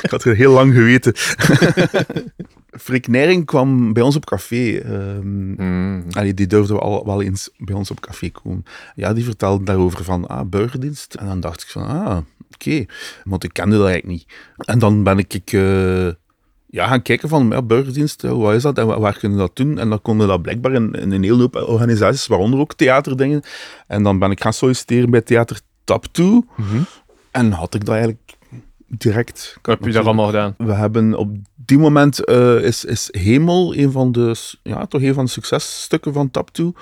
[0.03, 1.12] ik had het heel lang geweten.
[2.71, 4.79] Freek Nering kwam bij ons op café.
[4.79, 6.05] ehm, Mm.
[6.11, 8.64] Allee, die durfde al wel eens bij ons op café komen.
[8.95, 11.14] Ja, die vertelde daarover van, ah, burgerdienst.
[11.14, 12.19] En dan dacht ik van, ah,
[12.55, 12.85] oké.
[13.25, 14.27] Want ik kende dat eigenlijk niet.
[14.57, 16.09] En dan ben ik, ik eh,
[16.66, 19.44] ja, gaan kijken van, ja, burgerdienst, eh, wat is dat en wa- waar kunnen we
[19.44, 19.79] dat doen?
[19.79, 23.42] En dan konden dat blijkbaar in, in een hele hoop organisaties, waaronder ook theaterdingen.
[23.87, 26.44] En dan ben ik gaan solliciteren bij Theater Tap 2.
[26.57, 26.66] Mhm.
[27.31, 28.35] En had ik dat eigenlijk
[28.88, 29.59] direct.
[29.62, 30.55] Wat heb je daar allemaal gedaan?
[30.59, 35.14] We hebben op die moment eh, is, is Hemel een van de, ja, toch een
[35.14, 36.74] van de successtukken van Taptoe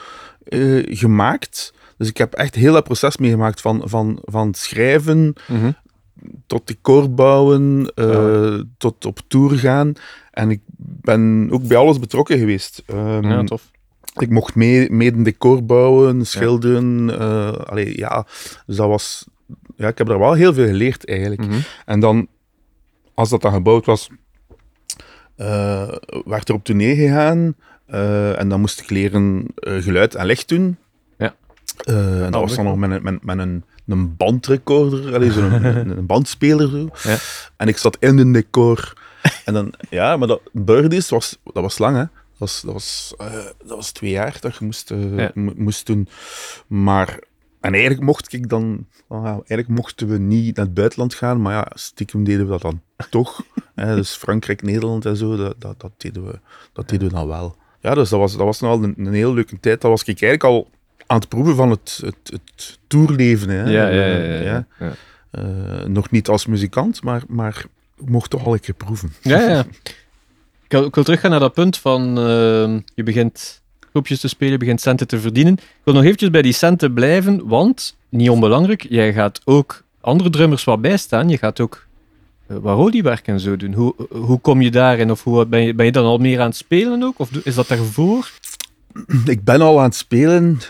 [0.45, 1.73] eh gemaakt.
[1.99, 5.71] Dus ik heb echt heel dat proces meegemaakt van, van, van schrijven Mhm.
[6.47, 8.61] Tot decor bouwen, eh, Ah.
[8.79, 9.93] tot op tour gaan.
[10.31, 12.83] En ik ben ook bij alles betrokken geweest.
[12.87, 13.71] Ehm, Ja, tof.
[14.19, 17.19] ik mocht mee, mee een decor bouwen, schilderen.
[17.21, 18.27] eh, allee, ja,
[18.67, 19.27] dus dat was...
[19.77, 21.41] Ja, ik heb er wel heel veel geleerd eigenlijk.
[21.47, 21.59] Mhm.
[21.87, 22.29] En dan,
[23.15, 24.09] als dat dan gebouwd was,
[25.37, 25.93] eh,
[26.25, 27.55] werd er op tournee gegaan.
[27.87, 30.77] eh, en dan moest ik leren eh, geluid en licht doen.
[31.85, 35.53] Eh, en dat was dan nog met, een- met, met een, een bandrecorder, allee, zo'n
[35.65, 36.69] een, een bandspeler.
[36.69, 36.89] Zo.
[37.11, 37.17] Ja.
[37.57, 38.93] En ik zat in een decor.
[39.45, 42.03] En dan, ja, maar dat burgerdienst was, dat was lang, hè.
[42.03, 43.33] Dat was, dat, was, eh,
[43.67, 45.31] dat was twee jaar dat je moest, eh, Ja.
[45.35, 46.09] moest doen.
[46.67, 47.19] Maar,
[47.61, 51.43] en eigenlijk mocht ik dan, oh ja, eigenlijk mochten we niet naar het buitenland gaan,
[51.43, 53.43] maar ja, stiekem deden we dat dan toch.
[53.75, 56.39] hè, dus Frankrijk, Nederland en zo, dat, dat, dat, deden, we,
[56.73, 57.57] dat deden we dan wel.
[57.81, 59.81] Ja, dus dat was, dat was nog wel een, een heel leuke tijd.
[59.81, 60.71] Dat was ik eigenlijk al
[61.07, 63.49] aan het proeven van het, het, het tourleven.
[63.49, 63.63] Hè.
[63.63, 64.17] Ja, ja, ja.
[64.17, 64.67] Eh, ja,
[65.31, 67.65] eh, nog niet als muzikant, maar, maar
[67.97, 69.13] mocht toch al een keer proeven.
[69.23, 69.65] Ja, ja.
[70.65, 74.53] Ik wil, ik wil teruggaan naar dat punt van ehm, je begint groepjes te spelen,
[74.53, 75.53] je begint centen te verdienen.
[75.53, 80.31] Ik wil nog eventjes bij die centen blijven, want, niet onbelangrijk, jij gaat ook andere
[80.31, 81.29] drummers wat bijstaan.
[81.29, 81.87] Je gaat ook
[82.49, 83.73] uh, wat rodiewerk en zo doen.
[83.73, 85.11] Hoe, hoe kom je daarin?
[85.11, 87.19] Of hoe, ben, je, ben je dan al meer aan het spelen ook?
[87.19, 88.31] Of is dat daarvoor?
[89.25, 90.61] Ik ben al aan het spelen.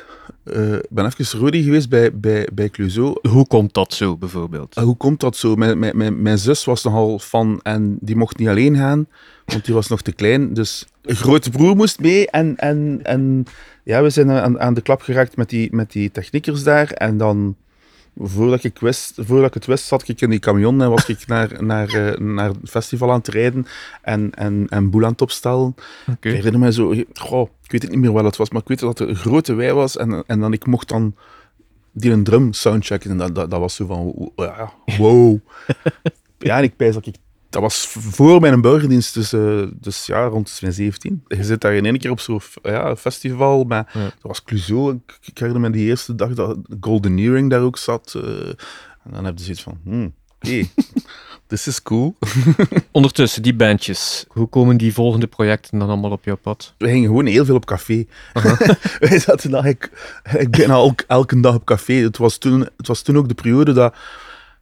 [0.44, 3.18] Eh, Ik ben even Rudy geweest bij, bij, bij Clouseau.
[3.28, 4.76] Hoe komt dat zo, bijvoorbeeld?
[4.78, 5.54] Uh, hoe komt dat zo?
[5.56, 9.06] Mijn, mijn, mijn, mijn zus was nogal fan en die mocht niet alleen gaan,
[9.44, 10.54] want die was nog te klein.
[10.54, 13.44] Dus een grote broer moest mee en, en, en
[13.84, 16.90] ja, we zijn aan, aan de klap geraakt met die, met die techniekers daar.
[16.90, 17.56] En dan,
[18.16, 21.26] voordat ik, wist, voordat ik het wist, zat ik in die camion en was ik
[21.34, 23.66] naar, naar, eh, naar het festival aan het rijden
[24.02, 25.74] en, en, en boel aan het opstellen.
[26.06, 28.68] Ik herinner me zo, goh, ik weet het niet meer wat het was, maar ik
[28.68, 31.14] weet dat het een grote wei was en, en dan ik mocht dan
[31.92, 35.38] die een drum soundchecken en dat, dat, dat was zo van, ja, wow.
[36.38, 37.16] ja, en ik pijs dat ik,
[37.54, 41.24] dat was voor mijn burgerdienst, dus, eh, dus ja, rond mijn 17.
[41.28, 44.02] Je zit daar in één keer op zo'n ja, festival, maar Ja.
[44.02, 44.92] dat was Clouseau.
[44.94, 48.12] Ik, ik herinner me die eerste dag dat Golden Earring daar ook zat.
[48.16, 48.48] eh,
[49.04, 50.62] en dan heb je zoiets van, hmm, oké,
[51.46, 52.16] this is cool.
[52.90, 56.74] Ondertussen, die bandjes, hoe komen die volgende projecten dan allemaal op jouw pad?
[56.78, 58.06] we gingen gewoon heel veel op café.
[59.00, 59.90] Wij zaten eigenlijk,
[60.38, 61.94] ik bijna elk, elke dag op café.
[61.94, 63.94] Het was toen, het was toen ook de periode dat,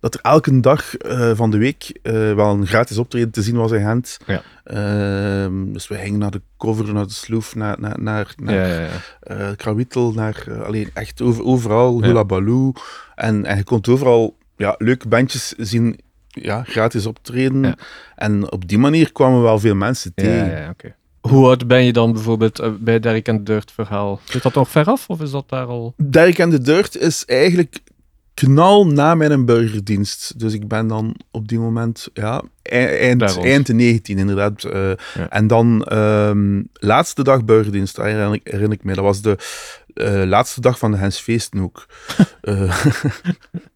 [0.02, 3.56] dat er elke dag eh, van de week eh, wel een gratis optreden te zien
[3.56, 4.18] was in Gent.
[4.26, 4.42] Ja.
[4.64, 8.66] Ehm, dus we gingen naar de cover, naar de sloef, naar, naar, naar, naar Ja,
[8.66, 8.88] ja, ja.
[9.20, 12.06] eh, Krawittel, naar alleen echt over, overal, Ja.
[12.06, 12.72] Hula Baloo.
[13.14, 17.62] En, en je kon overal ja, leuke bandjes zien, ja, gratis optreden.
[17.62, 17.76] Ja.
[18.14, 20.50] En op die manier kwamen wel veel mensen tegen.
[20.50, 20.94] Ja, ja, oké.
[21.20, 24.20] Hoe oud ben je dan bijvoorbeeld bij Derek en Dirt verhaal?
[24.24, 25.94] Zit dat nog ver af of is dat daar al...
[25.96, 27.78] Derek en de Dirt is eigenlijk
[28.46, 30.38] knal na mijn burgerdienst.
[30.38, 34.64] Dus ik ben dan op die moment, ja, e- eind, eind 19 inderdaad.
[34.64, 35.28] Eh, Ja.
[35.28, 38.94] En dan ehm, laatste dag burgerdienst, daar herinner ik, herinner ik me.
[38.94, 39.36] Dat was de
[39.94, 41.86] eh, laatste dag van de Hens Feesten ook.
[42.42, 42.84] Eh,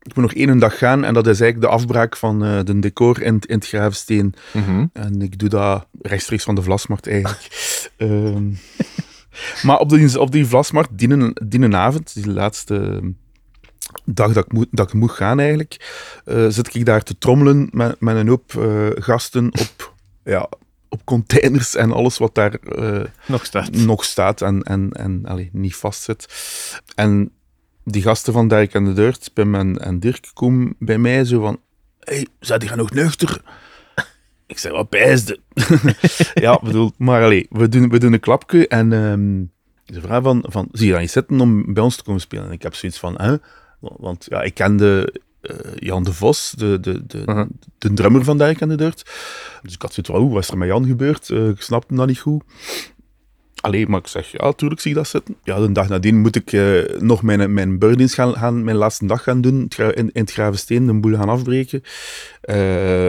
[0.03, 3.23] ik moet nog één dag gaan en dat is eigenlijk de afbraak van de decor
[3.23, 4.35] in, het- in het Graafsteen.
[4.53, 4.87] Mhm.
[4.93, 7.49] En ik doe dat rechtstreeks van de Vlasmarkt eigenlijk.
[7.97, 8.51] Ehm,
[9.63, 13.01] maar op die, op die Vlasmarkt, die, die avond, die laatste
[14.05, 15.77] dag dat ik moet, dat ik moet gaan eigenlijk,
[16.25, 19.95] eh, zit ik daar te trommelen met, met een hoop eh, gasten op,
[20.35, 20.49] ja,
[20.89, 23.71] op containers en alles wat daar eh, Nog staat.
[23.71, 26.27] nog staat en, en, en allee, niet vastzit.
[26.95, 27.31] En
[27.85, 31.41] die gasten van Dirk en de Dirt, Pim en, en Dirk, komen bij mij zo
[31.41, 31.61] van
[32.01, 33.41] hey, zet je nog nuchter?
[34.47, 35.41] Ik zeg, wat pijsde?
[36.35, 39.45] ja, bedoel, maar allee, we doen, we doen een klapje en ehm,
[39.95, 42.47] ze vragen van, van, zie je dan niet zitten om bij ons te komen spelen?
[42.47, 43.37] En ik heb zoiets van, hè?
[43.99, 45.13] Want ja, ik kende
[45.47, 47.47] eh, Jan de Vos, de, de, de,
[47.79, 49.03] de drummer van Dirk en de Dirt.
[49.63, 51.31] Dus ik had zoiets van, wat is er met Jan gebeurd?
[51.31, 52.43] Eh, ik snapte dat niet goed.
[53.61, 55.37] Allee, maar ik zeg, ja, tuurlijk zie ik dat zitten.
[55.43, 59.07] Ja, de dag nadien moet ik eh, nog mijn, mijn beurdienst gaan, gaan, mijn laatste
[59.07, 61.83] dag gaan doen, in, in het Gravensteen, de boel gaan afbreken.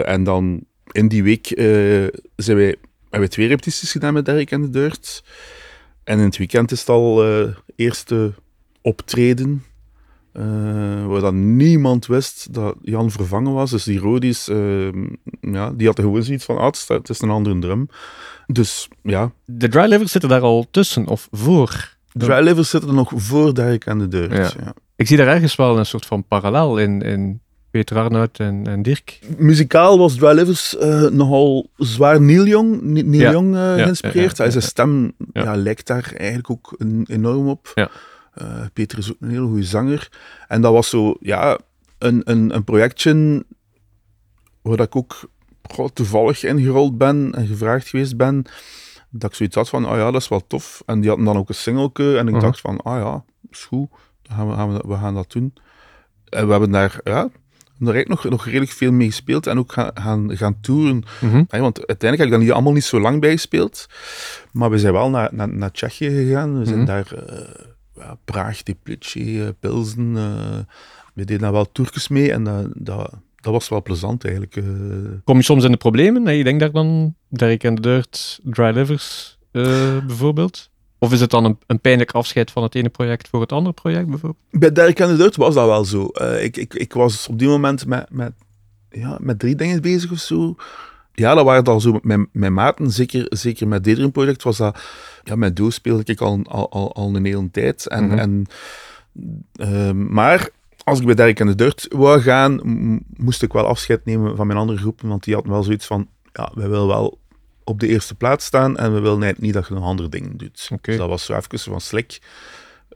[0.04, 1.46] En dan in die week
[2.36, 2.76] zijn wij,
[3.10, 5.24] hebben we twee repetities gedaan met Dirk en de Dirt.
[6.04, 7.24] En in het weekend is het al
[7.76, 8.32] eerste
[8.82, 9.64] optreden.
[10.38, 13.70] Eh, waar dan niemand wist dat Jan vervangen was.
[13.70, 14.88] Dus die Rodis, eh,
[15.40, 17.88] ja, die had gewoon zoiets van, ah, het is- een andere drum.
[18.46, 21.96] Dus ja, De dry livers zitten daar al tussen of voor.
[22.12, 24.32] Dry Livers zitten er nog voor Dirk en de Dirt.
[24.32, 24.42] Ja.
[24.64, 24.74] Ja.
[24.96, 28.82] Ik zie daar ergens wel een soort van parallel in, in Peter Arnoud en, en
[28.82, 29.18] Dirk.
[29.36, 33.30] Muzikaal was Dry Livers eh, nogal zwaar Neil Young, Neil Ja.
[33.30, 34.36] Young eh, ja, geïnspireerd.
[34.36, 35.42] ja, Hij Zijn stem Ja.
[35.42, 35.56] ja.
[35.56, 37.72] lijkt daar eigenlijk ook een- enorm op.
[37.74, 37.90] Ja.
[38.38, 40.08] Eh, Peter is ook een hele goede zanger.
[40.48, 41.58] En dat was zo, ja,
[41.98, 43.44] een, een, een projectje
[44.62, 45.20] waar ik ook
[45.62, 48.44] goh, toevallig ingerold ben en gevraagd geweest ben.
[49.10, 50.82] Dat ik zoiets had van, oh ja, dat is wel tof.
[50.86, 52.18] En die hadden dan ook een singelke.
[52.18, 52.42] En ik Mhm.
[52.42, 53.88] dacht van, ah ja, is goed.
[54.22, 55.54] Dan gaan we, gaan we, we gaan dat doen.
[56.28, 57.12] En we hebben daar, ja,
[57.78, 59.46] daar eigenlijk nog, nog redelijk veel mee gespeeld.
[59.46, 61.02] En ook gaan, gaan, gaan toeren.
[61.20, 61.44] Mhm.
[61.48, 63.86] Want uiteindelijk heb ik daar niet, allemaal niet zo lang bij gespeeld.
[64.52, 66.58] Maar we zijn wel naar, naar, naar Tsjechië gegaan.
[66.58, 66.86] We zijn Mhm.
[66.86, 67.64] daar eh
[67.98, 70.16] ja, Praag, Teplice, eh, Pilsen.
[70.16, 70.58] eh,
[71.14, 74.56] we deden daar wel toertjes mee en dat, dat, dat was wel plezant eigenlijk.
[74.56, 74.64] eh.
[75.24, 76.22] Kom je soms in de problemen?
[76.22, 80.70] Nee, je denkt daar dan Dirk en de Dirt, dry livers eh, bijvoorbeeld?
[80.98, 83.74] Of is het dan een, een pijnlijk afscheid van het ene project voor het andere
[83.74, 84.42] project bijvoorbeeld?
[84.50, 86.06] Bij Dirk en de Dirt was dat wel zo.
[86.06, 88.32] Eh, ik, ik, ik was op die moment met, met,
[88.90, 90.56] ja, met drie dingen bezig of zo.
[91.18, 92.90] Ja, dat waren het al zo met mijn, mijn maten.
[92.90, 94.80] Zeker, zeker met dit project was dat...
[95.24, 97.86] Ja, met Doe speelde ik al, al, al, al een hele tijd.
[97.86, 98.18] En, Mhm.
[98.18, 98.46] en,
[99.52, 100.48] ehm, maar
[100.84, 102.60] als ik bij Dirk en de Dirt wou gaan,
[103.16, 105.08] moest ik wel afscheid nemen van mijn andere groepen.
[105.08, 106.08] Want die hadden wel zoiets van...
[106.32, 107.18] Ja, wij willen wel
[107.64, 110.68] op de eerste plaats staan en we willen niet dat je nog andere dingen doet.
[110.82, 112.18] Dus dat was zo even van slik.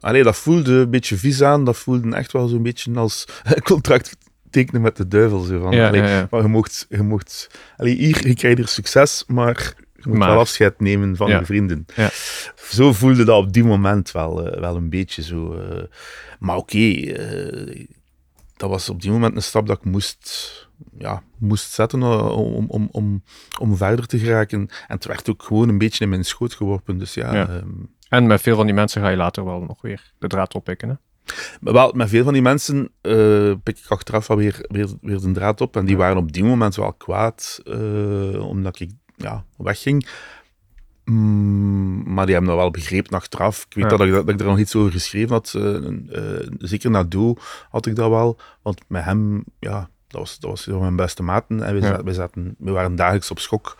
[0.00, 1.64] Allee, dat voelde een beetje vies aan.
[1.64, 3.26] Dat voelde echt wel zo'n beetje als
[3.62, 4.16] contract
[4.52, 5.40] tekenen met de duivel.
[5.40, 6.26] Zo van, Ja, allee, ja, ja.
[6.30, 6.86] Maar je mocht...
[6.88, 10.28] Je mocht allee, hier, je krijgt hier succes, maar je moet Maar.
[10.28, 11.86] wel afscheid nemen van je vrienden.
[11.96, 12.10] Ja.
[12.56, 15.52] Zo voelde dat op die moment wel, eh, wel een beetje zo.
[15.54, 15.82] eh.
[16.38, 17.86] maar oké, eh,
[18.56, 20.52] dat was op die moment een stap dat ik moest,
[20.98, 22.02] ja, moest zetten
[22.34, 23.22] om, om, om,
[23.60, 24.58] om verder te geraken.
[24.60, 26.98] En het werd ook gewoon een beetje in mijn schoot geworpen.
[26.98, 27.48] Dus ja, Ja.
[27.48, 27.68] ehm,
[28.08, 30.88] En met veel van die mensen ga je later wel nog weer de draad oppikken.
[30.88, 30.94] Hè?
[31.60, 35.20] Maar wel, met veel van die mensen eh, pik ik achteraf wel weer, weer, weer
[35.20, 35.76] de draad op.
[35.76, 40.08] En die waren op die moment wel kwaad, eh, omdat ik ja, wegging.
[41.04, 43.64] Mm, maar die hebben dat wel begrepen achteraf.
[43.68, 43.96] Ik weet Ja.
[43.96, 45.54] dat, ik, dat ik er nog iets over geschreven had.
[45.54, 47.36] eh, zeker na Doe
[47.70, 48.38] had ik dat wel.
[48.62, 51.62] Want met hem, ja, dat was, dat was mijn beste maten.
[51.62, 51.86] En we, Ja.
[51.86, 53.76] zaten, we, zaten, we waren dagelijks op schok.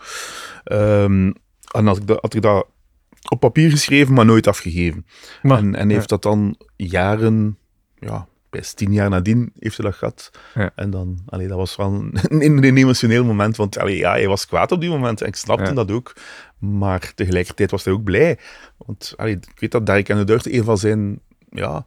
[0.63, 1.31] Ehm,
[1.71, 2.67] en had ik, dat, had ik dat
[3.29, 5.05] op papier geschreven, maar nooit afgegeven.
[5.41, 7.57] Maar, En, en heeft dat dan jaren,
[7.99, 10.31] ja, best tien jaar nadien heeft hij dat gehad.
[10.53, 10.71] Ja.
[10.75, 14.47] En dan, allee, dat was wel een, een, emotioneel moment, want allee, ja, hij was
[14.47, 15.73] kwaad op die moment en ik snapte Ja.
[15.73, 16.15] dat ook.
[16.57, 18.39] Maar tegelijkertijd was hij ook blij.
[18.77, 21.85] Want allee, ik weet dat Dirk en de Dirt een van zijn, ja,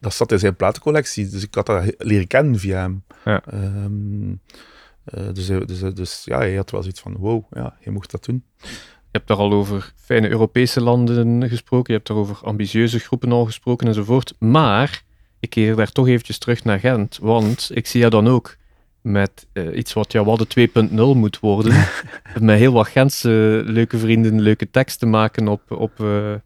[0.00, 3.04] dat zat in zijn platencollectie, dus ik had dat leren kennen via hem.
[3.24, 3.42] Ja.
[3.44, 4.30] Ehm,
[5.04, 8.24] eh, dus, dus, dus ja, hij had wel zoiets van, wow, ja, je mocht dat
[8.24, 8.44] doen.
[9.10, 13.32] Je hebt daar al over fijne Europese landen gesproken, je hebt daar over ambitieuze groepen
[13.32, 14.34] al gesproken enzovoort.
[14.38, 15.02] Maar
[15.40, 18.56] ik keer daar toch eventjes terug naar Gent, want ik zie je dan ook
[19.00, 20.46] met eh, iets wat ja, Wadden
[20.90, 21.86] 2.0 moet worden.
[22.40, 26.40] met heel wat Gentse leuke vrienden leuke teksten maken op, op eh, eh,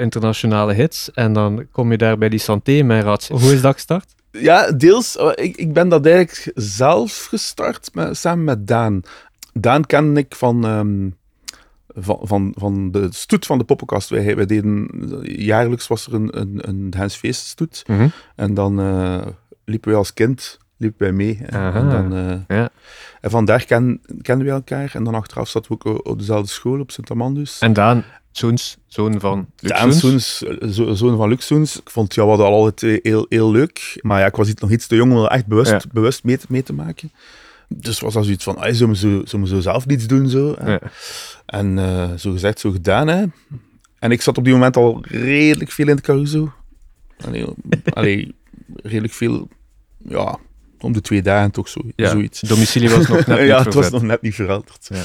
[0.00, 1.10] internationale hits.
[1.10, 3.28] En dan kom je daar bij die Santé met Rats.
[3.28, 4.14] Hoe is dat gestart?
[4.30, 5.16] Ja, deels.
[5.34, 9.02] Ik, ik ben dat eigenlijk zelf gestart met, samen met Daan.
[9.52, 11.08] Daan kende ik van, ehm,
[11.94, 14.08] van, van, van de stoet van de poppenkast.
[14.08, 14.88] Wij, wij deden,
[15.22, 17.82] jaarlijks was er een, een, een Hans Feest stoet.
[17.86, 18.08] Mhm.
[18.36, 19.26] En dan eh,
[19.64, 21.38] liepen wij als kind liepen wij mee.
[21.46, 22.68] En, dan, eh, Ja.
[23.20, 24.90] en vandaar ken, kenden we elkaar.
[24.94, 27.58] En dan achteraf zaten we ook op dezelfde school, op Sint-Amandus.
[27.58, 30.36] En Daan, Soens, zoon van Luc Daan Soens.
[30.36, 31.80] Soens, eh, zo- zoon van Luc Soens.
[31.80, 33.98] Ik vond ja, hadden al altijd heel, heel leuk.
[34.00, 35.80] Maar ja, ik was nog iets te jong om er echt bewust, Ja.
[35.92, 37.10] bewust mee, te, mee te maken.
[37.76, 40.28] Dus was dat zoiets van, ah, zullen, we zo, zullen we zo zelf niets doen?
[40.28, 40.56] Zo?
[40.64, 40.80] Ja.
[41.46, 43.08] En eh, zo gezegd, zo gedaan.
[43.08, 43.24] Hè.
[43.98, 46.52] En ik zat op die moment al redelijk veel in het Caruso.
[47.26, 47.44] Allee,
[47.94, 48.34] allee,
[48.82, 49.48] redelijk veel,
[50.08, 50.38] ja,
[50.80, 52.10] om de twee dagen toch zo, Ja.
[52.10, 52.40] zoiets.
[52.40, 54.88] Domicilie was nog net niet ja, het was nog net niet veranderd.
[54.88, 55.02] Ja.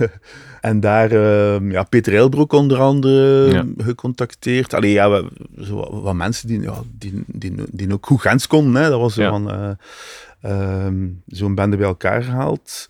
[0.70, 3.64] en daar, ehm, ja, Peter Eilbroek onder andere Ja.
[3.76, 4.74] gecontacteerd.
[4.74, 5.30] Allee, ja, we-
[5.64, 8.82] zo wat, mensen die, ja, die, die, die ook goed Gens konden.
[8.82, 8.88] Hè.
[8.88, 9.70] Dat was zo van, eh,
[10.42, 12.86] ehm, zo'n bende bij elkaar gehaald.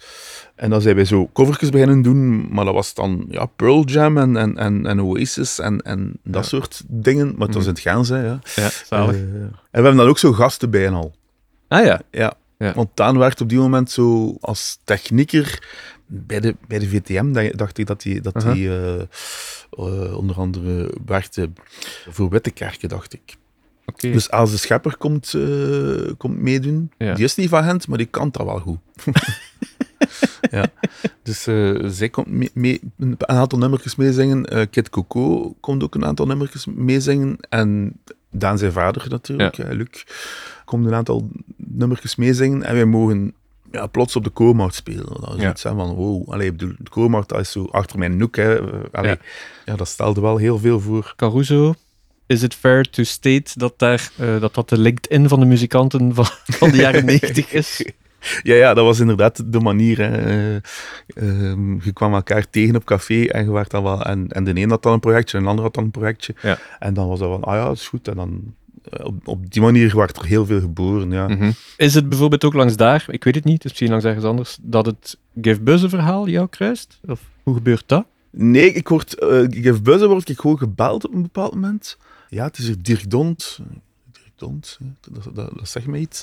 [0.55, 4.19] En dan zijn wij zo covertjes beginnen doen, maar dat was dan ja, Pearl Jam
[4.19, 6.49] en, en, en, en Oasis en, en dat Ja.
[6.49, 7.35] soort dingen.
[7.37, 7.69] Maar het was Mhm.
[7.69, 8.39] in het Gens, hè, ja.
[8.55, 9.15] Ja, zalig.
[9.17, 11.15] Eh, en we hebben dan ook zo gasten bij en al.
[11.69, 12.01] ah ja.
[12.11, 12.35] Ja.
[12.59, 12.73] Ja.
[12.75, 15.69] Want Daan werkt op die moment zo als technieker
[16.07, 17.33] bij de, bij de VTM.
[17.33, 21.51] Da- Dacht ik dat hij dat hij, eh, eh, onder andere werkte
[22.09, 23.37] voor Wittekerken, dacht ik.
[23.97, 27.15] Dus als de schepper komt, eh, komt meedoen, Ja.
[27.15, 28.79] die is niet van Gent, maar die kan dat wel goed.
[30.51, 30.67] ja.
[31.23, 34.45] Dus eh, zij komt mee, mee- een aantal nummertjes meezingen.
[34.47, 37.37] Eh Kid Coco komt ook een aantal nummertjes meezingen.
[37.49, 40.05] En Daan zijn vader natuurlijk, Luc,
[40.65, 42.63] komt een aantal nummertjes meezingen.
[42.63, 43.35] En wij mogen
[43.73, 45.21] ja, plots op de koormacht spelen.
[45.21, 45.51] Dat is Ja.
[45.51, 48.37] iets hè, van, wow, allee, de koormacht dat is zo achter mijn noek.
[48.37, 48.61] Hè.
[48.93, 49.17] Allee, Ja.
[49.65, 49.77] ja.
[49.77, 51.13] dat stelde wel heel veel voor.
[51.17, 51.75] Caruso.
[52.33, 56.15] Is it fair to state dat daar, eh, dat, dat de LinkedIn van de muzikanten
[56.15, 56.27] van,
[56.61, 57.83] van de jaren 90 is?
[58.43, 59.99] Ja, ja, dat was inderdaad de manier.
[59.99, 60.11] Hè.
[60.17, 60.61] Eh,
[61.07, 64.03] ehm, je kwam elkaar tegen op café en je werd dan wel.
[64.03, 66.35] En, en de een had dan een projectje en de ander had dan een projectje.
[66.43, 66.59] Ja.
[66.79, 68.09] En dan was dat van, ah ja, dat is goed.
[68.09, 68.55] En dan
[68.91, 71.11] eh, op, op die manier werd er heel veel geboren.
[71.11, 71.29] Ja.
[71.29, 71.51] Mhm.
[71.77, 74.25] Is het bijvoorbeeld ook langs daar, ik weet het niet, het is misschien langs ergens
[74.25, 77.01] anders, dat het Give Buzz verhaal jou kruist?
[77.07, 78.07] Of hoe gebeurt dat?
[78.33, 81.99] Nee, ik word, eh ik buzzen, word ik gewoon gebeld op een bepaald moment.
[82.29, 83.59] Ja, het is er Dirk Dont.
[84.13, 84.79] Dirk Dont,
[85.11, 86.23] dat, dat, dat zegt mij iets.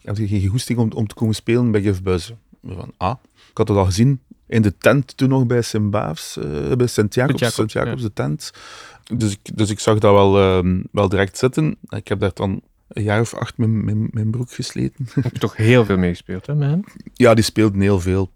[0.00, 2.38] Ik had geen goesting om, om te komen spelen bij Give Buzzen.
[2.62, 3.16] Van, ah,
[3.50, 7.38] ik had het al gezien in de tent toen nog bij Sint-Baafs, eh, bij Sint-Jacobs,
[7.38, 8.52] Sint-Jacobs, Sint-Jacobs, de tent.
[9.16, 11.76] Dus ik, dus ik zag dat wel, ehm, wel direct zitten.
[11.88, 15.06] Ik heb daar dan een jaar of acht mijn, mijn, mijn broek gesleten.
[15.20, 16.84] Heb toch heel veel meegespeeld, hè, hen?
[17.14, 18.30] Ja, die speelden heel veel.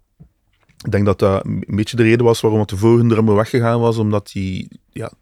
[0.84, 3.80] Ik denk dat dat een beetje de reden was waarom het de vorige drummer weggegaan
[3.80, 5.12] was, omdat hij ja,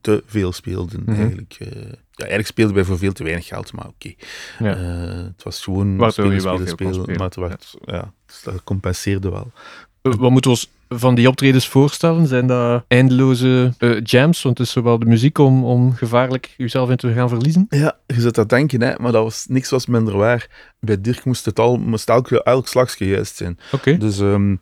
[0.00, 1.02] te veel speelden.
[1.06, 1.20] Mhm.
[1.20, 4.14] eigenlijk, eh, ja, eigenlijk speelden wij voor veel te weinig geld, maar oké.
[4.58, 4.76] Ja.
[4.76, 8.12] Eh, het was gewoon Waardoor spelen, je wel spelen, maar het werd, ja.
[8.26, 9.52] dus dat compenseerde wel.
[10.02, 12.26] Eh, Wat moeten we ons van die optredens voorstellen?
[12.26, 14.42] Zijn dat eindeloze jams?
[14.42, 17.66] Want het is zowel de muziek om, om gevaarlijk jezelf in te gaan verliezen.
[17.68, 20.72] Ja, je zit dat denken, hè, maar dat was, niks was minder waar.
[20.80, 23.58] Bij Dirk moest het al, moest elk, elk slagje juist zijn.
[23.72, 23.96] Oké.
[23.96, 24.56] Dus, ehm,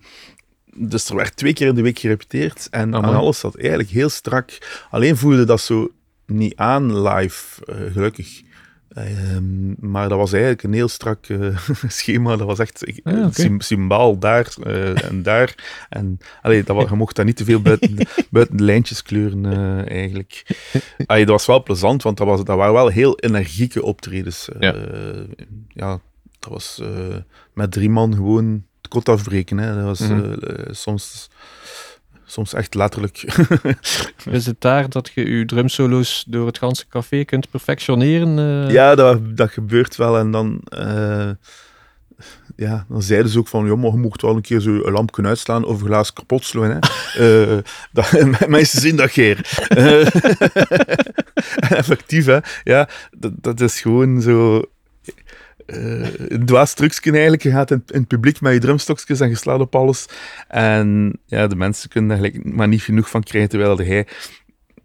[0.77, 3.13] dus er werd twee keer in de week gerepeteerd en, Amai.
[3.13, 4.59] en alles zat eigenlijk heel strak.
[4.91, 5.91] Alleen voelde dat zo
[6.27, 8.43] niet aan live, eh, gelukkig.
[8.89, 11.59] Ehm, maar dat was eigenlijk een heel strak eh,
[11.89, 12.37] schema.
[12.37, 13.27] Dat was echt ik- Ah,
[13.59, 15.55] symbaal daar eh, en daar.
[15.89, 17.95] En allee, dat, wa- je mocht daar niet te veel buiten,
[18.31, 19.45] buiten de lijntjes kleuren,
[19.89, 20.43] eigenlijk.
[21.07, 24.49] Allee, dat was wel plezant, want dat, was, dat waren wel heel energieke optredens.
[24.61, 24.75] Ja.
[25.69, 26.01] ja,
[26.39, 26.83] dat was
[27.55, 29.59] met drie man gewoon kot afbreken.
[29.59, 29.75] Hè.
[29.75, 30.13] Dat was Mhm.
[30.33, 31.31] eh, eh, soms,
[32.27, 33.25] soms echt letterlijk.
[34.31, 38.39] Is het daar dat je je drumsolo's door het ganse café kunt perfectioneren?
[38.39, 38.71] eh?
[38.75, 40.19] ja, dat, dat gebeurt wel.
[40.19, 41.31] En dan, eh,
[42.57, 44.93] ja, dan zeiden ze ook van, ja, maar je mocht wel een keer zo een
[44.93, 46.71] lamp kunnen uitslaan of een glaas kapot slaan.
[46.71, 46.79] Hè.
[47.15, 47.59] Eh,
[47.93, 48.11] dat,
[48.49, 49.39] mensen zien dat geer.
[51.71, 52.39] Effectief, hè.
[52.65, 54.63] Ja, dat, dat is gewoon zo...
[55.67, 57.43] eh een dwaas trucje eigenlijk.
[57.43, 60.07] Je gaat in, in het publiek met je drumstokjes en je slaat op alles.
[60.49, 64.07] En ja, de mensen kunnen eigenlijk maar niet genoeg van krijgen, terwijl hij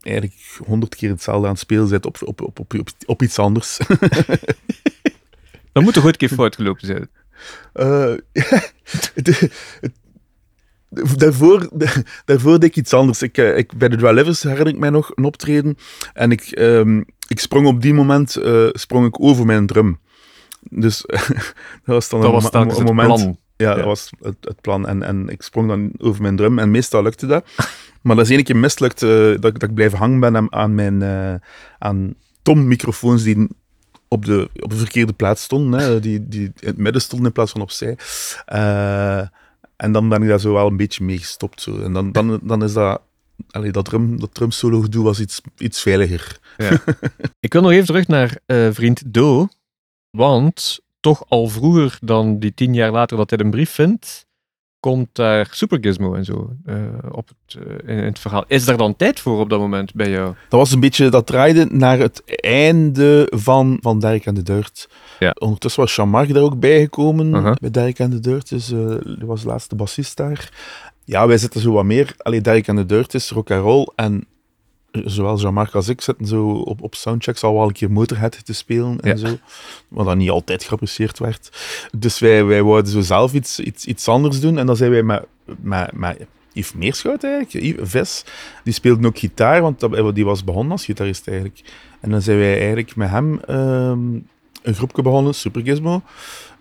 [0.01, 3.39] eigenlijk honderd keer hetzelfde aan het spelen zit op, op, op, op, op, op iets
[3.39, 3.77] anders.
[5.71, 7.09] Dat moet toch ooit een keer fout gelopen zijn?
[7.73, 8.13] Eh,
[9.23, 9.49] de-
[9.81, 9.93] het-
[11.17, 11.69] daarvoor,
[12.25, 13.21] daarvoor deed ik iets anders.
[13.21, 15.77] Ik, eh, ik, bij de Dry Livers herinner ik mij nog een optreden.
[16.13, 19.99] En ik, ehm, ik sprong op die moment eh, sprong ik over mijn drum.
[20.61, 21.53] Dus dat
[21.85, 23.07] was dan Dat een, was een moment.
[23.07, 23.37] plan.
[23.55, 23.75] Ja, Ja.
[23.75, 24.87] dat was het, het plan.
[24.87, 27.45] En, en ik sprong dan over mijn drum en meestal lukte dat.
[28.01, 30.53] Maar dat is één keer mislukt eh, dat, ik- dat ik blijf hangen ben aan,
[30.53, 31.33] aan mijn eh,
[31.79, 33.47] aan tom-microfoons die
[34.07, 35.79] op de, op de verkeerde plaats stonden.
[35.79, 37.97] Hè, die, die in het midden stonden in plaats van opzij.
[38.53, 39.17] Uh,
[39.75, 41.61] en dan ben ik daar zo wel een beetje mee gestopt.
[41.61, 41.79] Zo.
[41.81, 43.01] En dan, dan, dan is dat...
[43.51, 46.39] Allee, dat drum, dat drum solo gedoe was iets, iets veiliger.
[46.57, 46.81] Ja.
[47.39, 49.47] ik wil nog even terug naar uh, vriend Do.
[50.11, 54.27] Want toch al vroeger dan die tien jaar later dat hij een brief vindt,
[54.79, 56.75] komt daar Super Gizmo en zo uh,
[57.11, 58.43] op het, uh, in, in, het verhaal.
[58.47, 60.33] Is daar dan tijd voor op dat moment bij jou?
[60.49, 64.89] Dat was een beetje, dat draaide naar het einde van, van Dirk en de Dirt.
[65.19, 65.35] Ja.
[65.39, 67.55] Ondertussen was Jean-Marc daar ook bijgekomen uh -huh.
[67.61, 70.51] bij Dirk en de Dirt, dus die was de laatste bassist daar.
[71.05, 73.87] Ja, wij zitten zo wat meer, alleen Dirk en de Dirt is rock and roll
[73.95, 74.27] en
[74.91, 78.53] zowel Jean-Marc als ik zitten zo op, op soundchecks al wel een keer Motorhead te
[78.53, 79.27] spelen en ja.
[79.27, 79.37] zo.
[79.87, 81.49] Wat dan niet altijd geapprecieerd werd.
[81.97, 84.57] Dus wij, wij wouden zo zelf iets, iets, iets anders doen.
[84.57, 85.25] En dan zijn wij met,
[85.61, 88.25] met, met Yves Meerschout eigenlijk, Yves Ves,
[88.63, 91.61] die speelde ook gitaar, want dat, die was begonnen als gitarist eigenlijk.
[91.99, 94.27] En dan zijn wij eigenlijk met hem um,
[94.61, 96.01] een groepje begonnen, Super Gizmo.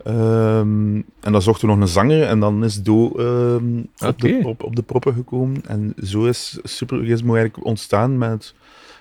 [0.07, 4.09] Um, en dan zochten we nog een zanger en dan is Do um, okay.
[4.09, 5.63] op, de, op, op, de proppen gekomen.
[5.67, 8.55] En zo is Super Gizmo eigenlijk ontstaan met,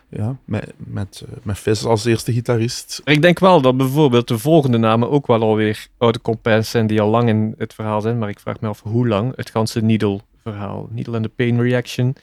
[0.10, 3.02] ja, met, met, met Fizz als eerste gitarist.
[3.04, 7.02] Ik denk wel dat bijvoorbeeld de volgende namen ook wel alweer oude compens zijn die
[7.02, 8.18] al lang in het verhaal zijn.
[8.18, 11.62] Maar ik vraag me af hoe lang het ganse Needle verhaal, Needle and the Pain
[11.62, 12.16] Reaction,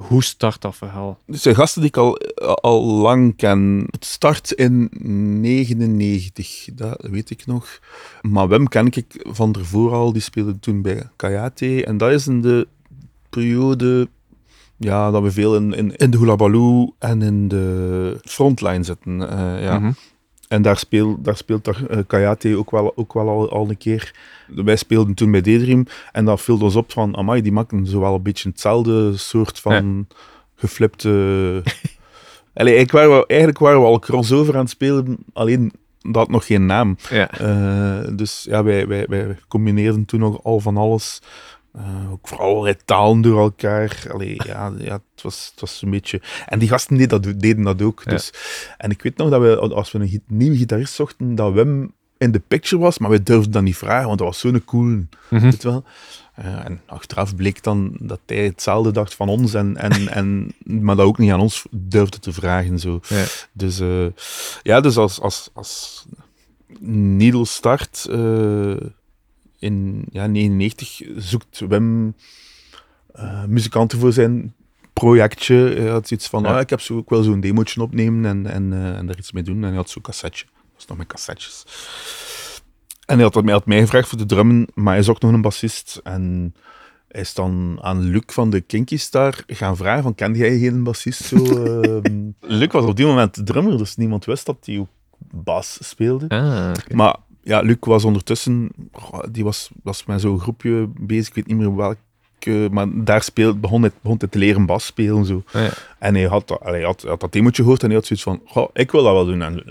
[0.00, 1.18] hoe start dat verhaal?
[1.26, 2.18] Het zijn gasten die ik al,
[2.60, 3.86] al lang ken.
[3.90, 4.88] Het start in
[5.40, 7.78] 99, dat weet ik nog.
[8.20, 11.84] Maar Wim ken ik van ervoor al, die speelde toen bij Kayate.
[11.84, 12.68] En dat is in de
[13.30, 14.08] periode
[14.76, 19.20] ja, dat we veel in, in, in de Hula Baloo en in de frontline zitten.
[19.20, 19.78] Uh, ja.
[19.78, 19.94] Mm -hmm.
[20.50, 23.76] En daar, speel, daar speelt daar, uh, Kayate ook wel, ook wel al, al een
[23.76, 24.14] keer.
[24.46, 28.14] Wij speelden toen bij Daydream en dat viel ons op van, amai, die maken zowel
[28.14, 30.16] een beetje hetzelfde soort van ja.
[30.54, 31.08] geflipte...
[32.54, 36.28] Allee, eigenlijk, waren we, eigenlijk waren we al crossover aan het spelen, alleen dat had
[36.28, 36.96] nog geen naam.
[37.10, 37.40] Ja.
[37.40, 41.22] Uh, dus ja, wij, wij, wij combineerden toen nog al van alles.
[41.76, 44.06] Uh, ook vooral talen door elkaar.
[44.12, 46.20] Allee, ja, ja het, was, het was een beetje...
[46.46, 48.02] En die gasten deden dat, deden dat ook.
[48.04, 48.10] Ja.
[48.10, 48.32] Dus.
[48.76, 52.32] En ik weet nog dat we, als we een nieuwe gitarist zochten, dat Wim in
[52.32, 54.84] de picture was, maar we durfden dat niet vragen, want dat was zo'n cool.
[54.84, 55.40] Mm -hmm.
[55.40, 55.84] weet wel?
[56.38, 60.96] Uh, en achteraf bleek dan dat hij hetzelfde dacht van ons, en, en, en, maar
[60.96, 62.78] dat ook niet aan ons durfde te vragen.
[62.78, 63.00] Zo.
[63.08, 63.24] Ja.
[63.52, 64.06] Dus, uh,
[64.62, 66.06] ja, dus als, als, als
[66.78, 68.06] Needle start...
[68.10, 68.76] Uh,
[69.60, 72.14] in ja, 99 zoekt Wim
[73.16, 74.54] uh, muzikanten voor zijn
[74.92, 75.54] projectje.
[75.54, 76.54] Hij had iets van, ja.
[76.54, 79.32] ah, ik heb zo ook wel zo'n demootje opnemen en, en, uh, en daar iets
[79.32, 79.56] mee doen.
[79.56, 80.44] En hij had zo'n cassetje.
[80.44, 81.64] Dat was nog met cassettes.
[83.06, 85.40] En hij had, mij, had mij gevraagd voor de drummen, maar hij zocht nog een
[85.40, 86.00] bassist.
[86.02, 86.54] En
[87.08, 90.82] hij is dan aan Luc van de Kinky Star gaan vragen van, kende jij geen
[90.82, 91.22] bassist?
[91.24, 92.00] Zo, uh,
[92.58, 94.88] Luc was op die moment de drummer, dus niemand wist dat hij ook
[95.18, 96.28] bas speelde.
[96.28, 96.96] Ah, okay.
[96.96, 98.70] Maar ja, Luc was ondertussen,
[99.30, 103.60] die was, was met zo'n groepje bezig, ik weet niet meer welke, maar daar speelt,
[103.60, 105.24] begon, hij, begon hij te leren bas spelen.
[105.24, 105.42] Zo.
[105.52, 105.70] Ah, ja.
[105.98, 108.40] En hij had, hij, had, hij had dat demootje gehoord en hij had zoiets van,
[108.44, 109.42] goh, ik wil dat wel doen.
[109.42, 109.64] En,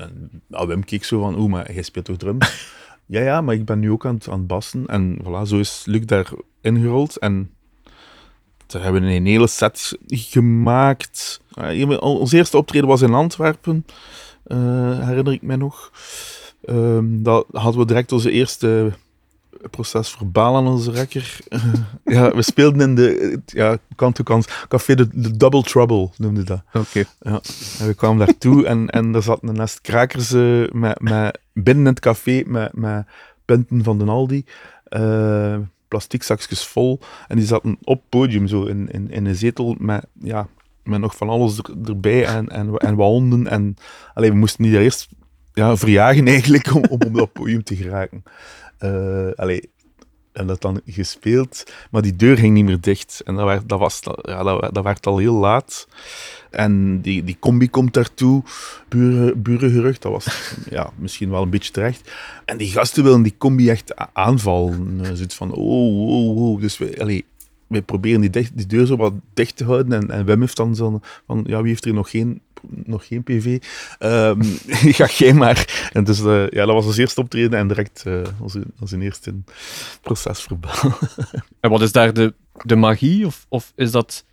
[0.50, 2.38] en Wim keek zo van, oeh, maar jij speelt toch drum?
[3.06, 4.86] ja, ja, maar ik ben nu ook aan het, aan het bassen.
[4.88, 6.30] En voilà, zo is Luc daar
[6.62, 7.52] ingerold en
[8.72, 11.42] daar hebben we een hele set gemaakt.
[12.00, 13.86] Ons eerste optreden was in Antwerpen,
[14.48, 15.92] uh, herinner ik mij nog.
[16.66, 18.92] Um, dat hadden we direct onze eerste
[19.70, 21.38] proces verbaal aan onze rekker.
[22.06, 26.44] ja, we speelden in de ja, kant to kant café de, de, Double Trouble noemde
[26.44, 26.62] dat.
[26.74, 26.80] Oké.
[26.80, 27.06] Okay.
[27.20, 27.42] Ja,
[27.80, 31.86] en we kwamen daartoe en, en er zat een nest krakers uh, met, met, binnen
[31.86, 33.08] het café met, met
[33.46, 34.46] punten van de Aldi.
[34.90, 35.58] Uh,
[35.88, 37.00] plastic zakjes vol.
[37.28, 40.48] En die zaten op podium zo in, in, in een zetel met, ja,
[40.84, 43.48] met nog van alles er, erbij en, en, en wat honden.
[43.48, 43.76] En
[44.14, 45.08] alleen we moesten niet eerst
[45.60, 48.24] ja, verjagen eigenlijk om, om op dat podium te geraken.
[48.80, 49.60] Uh,
[50.32, 53.22] en dat dan gespeeld, maar die deur ging niet meer dicht.
[53.26, 55.88] En dat werd, dat was, ja, dat, dat werd al heel laat.
[56.50, 58.44] En die, die combi komt daartoe,
[58.88, 62.12] buren, burengerucht, dat was ja, misschien wel een beetje terecht.
[62.46, 65.00] En die gasten willen die combi echt aanvallen.
[65.14, 66.62] Zoiets van, oh, oh, oh.
[66.62, 67.24] Dus we,
[67.68, 70.02] wij proberen die, dicht, die deur zo wat dicht te houden.
[70.02, 73.24] En, en Wim heeft dan zo van, ja, wie heeft er nog geen nog geen
[73.24, 73.46] PV.
[74.00, 74.42] Um,
[75.00, 75.90] ga jij maar.
[75.94, 79.02] En dus uh, ja, dat was ons eerste optreden en direct uh, als, als een
[79.02, 79.34] eerste
[80.02, 80.98] procesverbaal.
[81.60, 82.34] en wat is daar de,
[82.64, 83.26] de magie?
[83.26, 84.26] Of, of is dat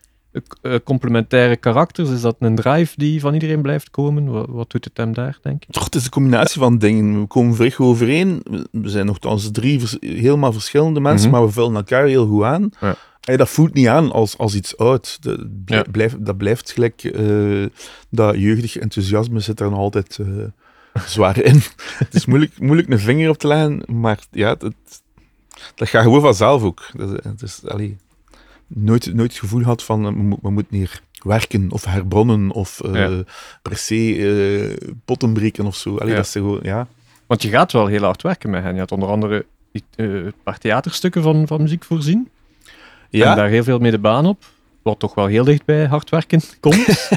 [0.63, 2.11] uh, complementaire karakters?
[2.11, 4.31] Is dat een drive die van iedereen blijft komen?
[4.31, 5.73] Wat, wat doet het hem daar, denk je?
[5.73, 7.21] Toch, het is een combinatie van dingen.
[7.21, 8.43] We komen vrij overeen.
[8.71, 11.43] We zijn nogthans drie vers helemaal verschillende mensen, mm -hmm.
[11.43, 12.71] maar we vullen elkaar heel goed aan.
[12.81, 12.97] Ja.
[13.27, 15.19] Hey, dat voelt niet aan als, als iets oud.
[15.21, 15.85] Dat, ja.
[16.19, 17.67] dat blijft gelijk, uh,
[18.09, 20.45] dat jeugdig enthousiasme zit er nog altijd uh,
[21.07, 21.61] zwaar in.
[22.05, 25.03] het is moeilijk, moeilijk een vinger op te leggen, maar ja, het,
[25.75, 26.91] dat gaat gewoon vanzelf ook.
[26.97, 27.97] Dat, het is, allee,
[28.67, 32.95] nooit, nooit het gevoel gehad van, we, we moeten hier werken of herbronnen of uh,
[32.95, 33.23] ja.
[33.63, 35.97] per se potten breken of zo.
[35.97, 36.17] Allee, ja.
[36.17, 36.87] dat is gewoon, ja.
[37.27, 38.75] Want je gaat wel heel hard werken met hen.
[38.75, 39.47] Je had onder andere
[39.97, 42.29] een paar theaterstukken van, van muziek voorzien.
[43.11, 43.31] Ja.
[43.31, 44.45] En daar heel veel mee de baan op.
[44.83, 47.11] Wat toch wel heel dicht bij hard werken komt.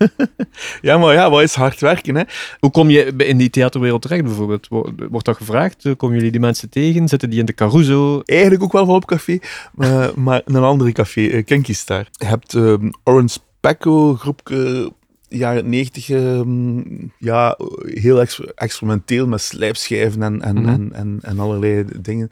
[0.82, 2.14] ja, maar ja, wat is hard werken?
[2.14, 2.22] Hè?
[2.58, 4.68] Hoe kom je in die theaterwereld terecht bijvoorbeeld?
[5.10, 5.96] Wordt dat gevraagd?
[5.96, 7.08] Komen jullie die mensen tegen?
[7.08, 8.20] Zitten die in de Caruso?
[8.24, 9.38] Eigenlijk ook wel van op café,
[9.74, 12.06] maar, maar een andere café, uh, Kinky Star.
[12.12, 14.92] Je hebt um, Orange Pecco, groepje
[15.32, 20.72] jaren 90, um, ja, heel ex experimenteel met slijpschijven en, en, mm -hmm.
[20.72, 22.28] en, en, en, allerlei dingen.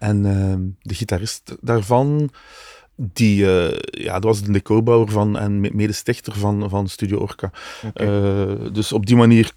[0.00, 2.30] En uh, de gitarist daarvan,
[2.94, 7.50] die, uh, ja, dat was de decorbouwer van en medestichter van, van Studio Orca.
[7.86, 8.06] Okay.
[8.06, 9.52] Uh, dus op die manier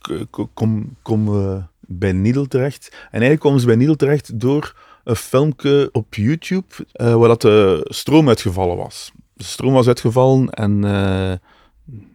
[0.53, 2.87] komen kom we bij Needle terecht.
[2.91, 6.65] En eigenlijk komen ze bij Needle terecht door een filmpje op YouTube
[6.95, 9.11] uh, waar dat de stroom uitgevallen was.
[9.33, 10.81] De stroom was uitgevallen en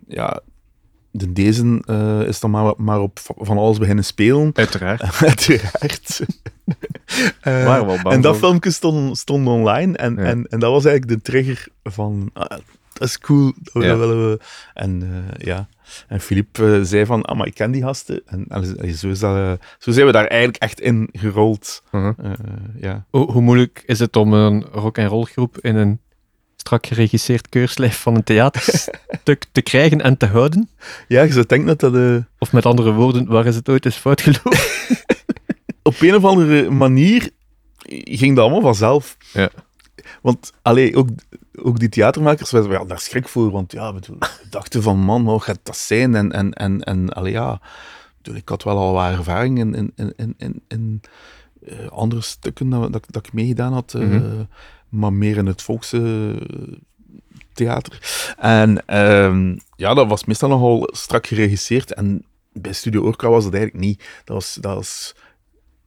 [0.08, 0.40] ja,
[1.10, 4.50] de deze uh, is dan maar, maar op van alles beginnen spelen.
[4.54, 5.02] Uiteraard.
[5.28, 6.20] Uiteraard.
[7.46, 10.22] uh, en dat filmpje stond, stond online en, ja.
[10.22, 12.58] en, en dat was eigenlijk de trigger van ah,
[12.98, 13.96] dat is cool, dat, ja.
[13.96, 14.40] willen we.
[14.74, 15.68] En uh, ja,
[16.08, 18.22] en Philippe zei van, ah, maar ik ken die gasten.
[18.26, 21.82] En, en zo, is dat, zo zijn we daar eigenlijk echt in gerold.
[21.90, 22.10] -huh.
[22.80, 23.04] ja.
[23.10, 26.00] Hoe, hoe moeilijk is het om een rock-and-roll groep in een
[26.60, 30.68] strak geregisseerd keurslijf van een theaterstuk te krijgen en te houden.
[31.08, 31.94] Ja, je zou denken dat dat...
[31.94, 32.16] Uh...
[32.38, 34.58] Of met andere woorden, waar is het ooit eens fout gelopen?
[35.82, 37.30] Op een of andere manier
[38.04, 39.16] ging dat allemaal vanzelf.
[39.32, 39.50] Ja.
[40.22, 41.08] Want, allee, ook,
[41.62, 44.00] ook die theatermakers waren ja, daar schrik voor, want ja, we
[44.50, 46.14] dachten van, man, hoe gaat dat zijn?
[46.14, 47.60] En, en, en, en allee, ja,
[48.22, 51.00] ik had wel al wat ervaring in, in, in, in, in
[51.62, 53.94] uh, andere stukken dat, dat, dat, ik meegedaan had.
[53.96, 54.48] Uh, mm -hmm
[54.88, 56.34] maar meer in het volkse
[57.58, 57.98] theater.
[58.38, 61.94] En um, ja, dat was meestal nogal strak geregisseerd.
[61.94, 64.02] En bij Studio Orca was dat eigenlijk niet.
[64.24, 65.14] Dat was, dat was,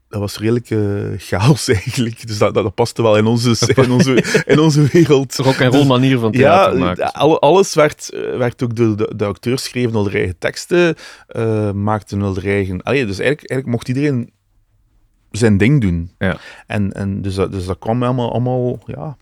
[0.10, 2.28] dat was redelijk uh, chaos eigenlijk.
[2.28, 5.36] Dus dat, dat, paste wel in onze, in onze, in onze wereld.
[5.36, 7.14] Rock en roll manier van theater ja, maken.
[7.40, 10.96] alles werd, werd ook door de, de acteurs schreven al de eigen teksten,
[11.36, 12.84] uh, maakten al de eigen...
[12.84, 14.32] Allee, dus eigenlijk, eigenlijk mocht iedereen
[15.32, 16.12] zijn ding doen.
[16.18, 16.38] Ja.
[16.68, 19.18] En, en dus, dat, dus dat kwam allemaal, allemaal ja,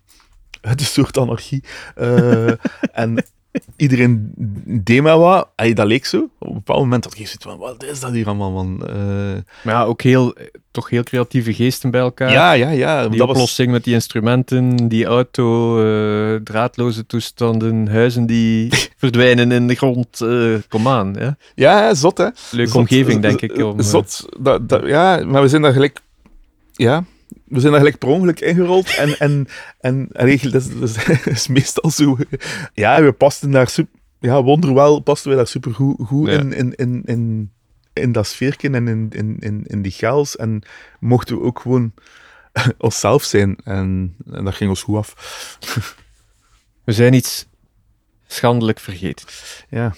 [0.61, 1.63] uit een soort anarchie.
[1.97, 2.51] Uh,
[2.91, 3.23] en
[3.75, 4.31] iedereen
[4.65, 5.49] deed maar wat.
[5.55, 6.29] Ay, dat leek zo.
[6.39, 8.83] Op een bepaald moment had ik zoiets van, wat is dat hier allemaal, man?
[8.89, 8.95] Uh,
[9.63, 10.33] maar ja, ook heel,
[10.71, 12.31] toch heel creatieve geesten bij elkaar.
[12.31, 13.07] Ja, ja, ja.
[13.07, 13.75] Die dat oplossing was...
[13.75, 20.21] met die instrumenten, die auto, uh, draadloze toestanden, huizen die verdwijnen in de grond.
[20.21, 21.37] Uh, kom aan, ja.
[21.55, 22.27] Ja, zot, hè.
[22.51, 23.57] Leuke zot, omgeving, denk ik.
[23.63, 24.25] Om, zot.
[24.39, 26.01] Dat, dat, ja, maar we zijn daar gelijk...
[26.73, 27.03] Ja,
[27.45, 28.95] we zijn daar gelijk per ongeluk ingerold.
[28.95, 29.47] En, en,
[29.79, 32.17] en, en dat, is, dat is meestal zo.
[32.73, 33.99] Ja, we pasten daar super.
[34.19, 36.39] Ja, wonderwel pasten we daar super goed, goed ja.
[36.39, 37.51] in, in, in, in,
[37.93, 40.35] in dat sfeerken en in, in, in, in die chaos.
[40.35, 40.61] En
[40.99, 41.93] mochten we ook gewoon
[42.77, 43.57] onszelf zijn.
[43.63, 45.13] En, en dat ging ons goed af.
[46.83, 47.47] We zijn iets
[48.27, 49.27] schandelijk vergeten.
[49.69, 49.95] Ja.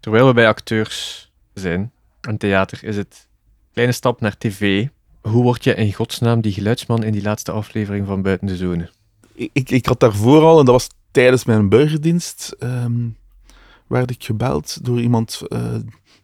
[0.00, 3.28] Terwijl we bij acteurs zijn, en theater, is het
[3.72, 4.86] kleine stap naar tv
[5.30, 8.90] hoe word je in godsnaam die geluidsman in die laatste aflevering van Buiten de Zone?
[9.34, 13.16] Ik, ik had daarvoor al, en dat was tijdens mijn burgerdienst, um,
[13.86, 15.74] werd ik gebeld door iemand uh,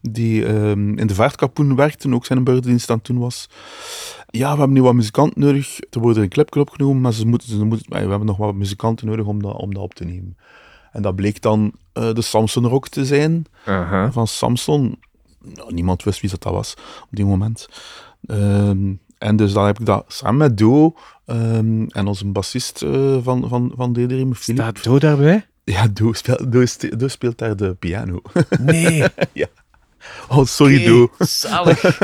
[0.00, 3.48] die um, in de vaartkapoen werkte en ook zijn burgerdienst aan toen was.
[4.26, 5.78] Ja, we hebben nu wat muzikanten nodig.
[5.90, 9.06] Er wordt een clipje opgenomen, maar ze moeten, ze moeten, we hebben nog wat muzikanten
[9.06, 10.36] nodig om dat, om dat op te nemen.
[10.92, 14.12] En dat bleek dan uh, de Samson Rock te zijn, uh -huh.
[14.12, 14.98] van Samson.
[15.54, 17.68] Nou, niemand wist wie dat was op die moment.
[18.26, 20.94] Um, en dus dan heb ik dat samen met Do
[21.26, 24.60] um, en onze bassist uh, van, van, van Dedirim, Philip.
[24.60, 25.46] Staat Do daarbij?
[25.64, 28.22] Ja, Do speelt, speelt daar de piano.
[28.60, 29.04] Nee.
[29.32, 29.46] ja.
[30.28, 31.10] Oh, sorry okay, Do.
[31.18, 31.98] Zalig.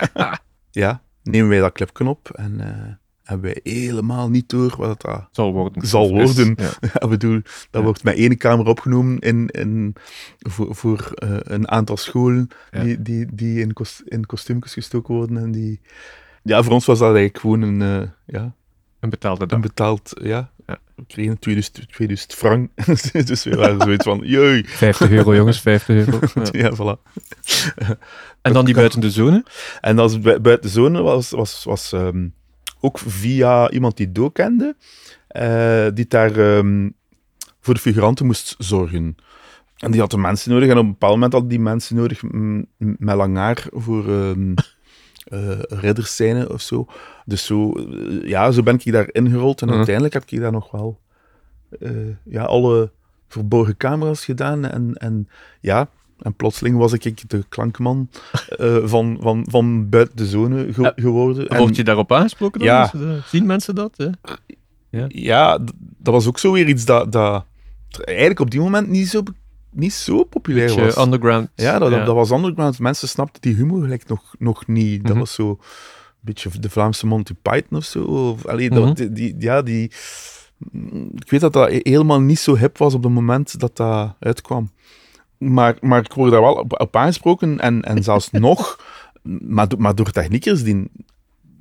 [0.70, 2.94] ja, nemen wij dat clipje op en uh,
[3.26, 5.86] hebben wij helemaal niet door wat dat zal worden.
[5.86, 6.54] Zal worden.
[6.56, 6.70] Ja.
[7.00, 7.82] ja bedoel, dat ja.
[7.82, 9.94] wordt met één kamer opgenomen in, in,
[10.38, 12.82] voor, voor uh, een aantal scholen ja.
[12.82, 15.80] die, die, die in, kost, in kostuumjes gestoken worden en die
[16.46, 18.54] ja, voor ons was dat eigenlijk gewoon een, uh, ja,
[19.00, 19.56] een betaalde dag.
[19.56, 20.50] Een betaald, ja.
[20.66, 20.78] ja.
[20.94, 22.70] We kregen 2000, 2000 frank.
[23.26, 24.64] dus we waren zoiets van, jee.
[24.68, 26.18] 50 euro, jongens, 50 euro.
[26.34, 27.12] Ja, ja voilà.
[28.42, 29.44] en dan die buiten de zone?
[29.80, 32.34] En dat buiten de zone was, was, was um,
[32.86, 34.76] ook via iemand die Do kende,
[35.36, 36.94] uh, die daar um,
[37.60, 39.16] voor de figuranten moest zorgen.
[39.76, 40.68] En die hadden mensen nodig.
[40.68, 42.22] En op een bepaald moment hadden die mensen nodig
[42.78, 44.54] met lang haar voor um,
[45.32, 46.86] uh, of zo.
[47.24, 49.60] Dus zo, uh, ja, zo ben ik daar ingerold.
[49.60, 49.76] En Mhm.
[49.76, 51.00] uiteindelijk heb ik daar nog wel
[51.80, 51.90] eh,
[52.24, 52.92] ja, alle
[53.28, 54.64] verborgen camera's gedaan.
[54.64, 55.28] En, en
[55.60, 55.88] ja,
[56.18, 58.08] en plotseling was ik de klankman
[58.56, 60.92] eh, van, van, van buiten de zone ge- Ja.
[60.96, 61.48] geworden.
[61.48, 62.68] En- Word je daarop aangesproken dan?
[62.68, 62.92] Ja.
[62.94, 63.96] Eh, Zien mensen dat?
[63.96, 64.08] hè?
[65.08, 67.44] ja, d- dat was ook zo weer iets dat, dat
[68.04, 69.22] eigenlijk op die moment niet zo,
[69.70, 70.96] niet zo populair Beetje was.
[71.04, 71.48] underground.
[71.54, 72.78] Ja, dat, dat was underground.
[72.78, 75.00] Mensen snapten die humor gelijk nog, nog niet.
[75.02, 75.18] Dat Mhm.
[75.18, 75.58] was zo een
[76.20, 78.02] beetje de Vlaamse Monty Python of zo.
[78.02, 78.94] Of, allee, dat, Mhm.
[78.94, 79.90] die, die- ja, die...
[80.70, 84.14] mm, Ik weet dat dat helemaal niet zo hip was op het moment dat dat
[84.20, 84.70] uitkwam.
[85.38, 88.80] Maar, maar ik word daar wel op, op aangesproken en, en zelfs nog,
[89.40, 90.90] maar, maar door techniekers die,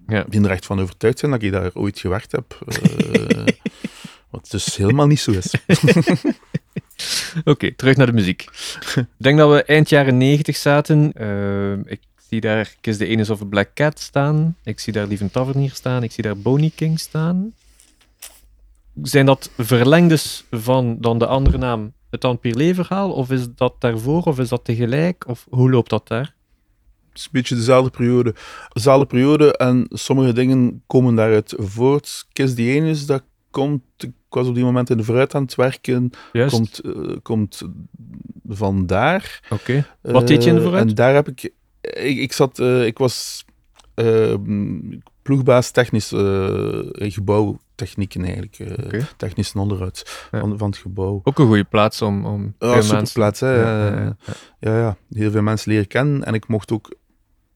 [0.07, 0.25] Ja.
[0.29, 2.57] die er echt van overtuigd zijn dat ik daar ooit gewerkt heb.
[2.67, 3.45] eh,
[4.31, 5.53] wat dus helemaal niet zo is.
[7.43, 8.41] Oké, terug naar de muziek.
[8.95, 11.11] Ik denk dat we eind jaren 90 zaten.
[11.13, 11.99] Eh, ik
[12.29, 14.55] zie daar Kiss the Anus of a Black Cat staan.
[14.63, 16.03] Ik zie daar Lieven Tavernier staan.
[16.03, 17.53] Ik zie daar Boney King staan.
[19.01, 23.11] Zijn dat verlengdes van dan de andere naam, het Empire-verhaal?
[23.11, 24.23] Of is dat daarvoor?
[24.23, 25.27] Of is dat tegelijk?
[25.27, 26.35] Of hoe loopt dat daar?
[27.09, 28.35] Het is een beetje dezelfde periode.
[28.73, 32.25] Dezelfde periode en sommige dingen komen daaruit voort.
[32.33, 33.81] Kiss the Anus, dat komt...
[33.97, 36.09] Ik was op die moment in de vooruit aan het werken.
[36.31, 36.53] Juist.
[36.55, 37.61] Komt, eh, komt
[38.47, 39.39] vandaar.
[39.49, 39.85] Oké.
[40.01, 40.89] Wat deed je in de Eh, vooruit?
[40.89, 41.43] En daar heb ik...
[41.81, 42.59] Ik, ik zat...
[42.59, 43.45] eh, ik was
[45.21, 46.79] ploegbaas technisch eh,
[47.75, 48.59] gebouwtechnieken eigenlijk.
[48.59, 49.07] eh, Oké.
[49.17, 50.39] Technisch onderhoud Ja.
[50.39, 51.21] van, van het gebouw.
[51.23, 52.83] Ook een goede plaats om, om Ja, mensen...
[52.83, 53.53] superplaats, hè.
[53.61, 54.15] Ja, ja, ja.
[54.59, 56.23] Ja, ja, heel veel mensen leren kennen.
[56.23, 56.95] En ik mocht ook...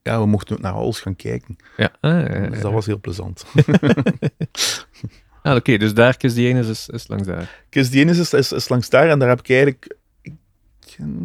[0.04, 1.56] Ja, we mochten ook naar alles gaan kijken.
[1.78, 2.64] Ja, ah, ja, ja, Dus ja.
[2.64, 3.46] dat was heel plezant.
[5.44, 7.64] Ah, Oké, dus daar Anus is, is langs daar.
[7.72, 9.98] Anus is, is, is langs daar en daar heb ik eigenlijk...
[10.22, 10.34] Ik,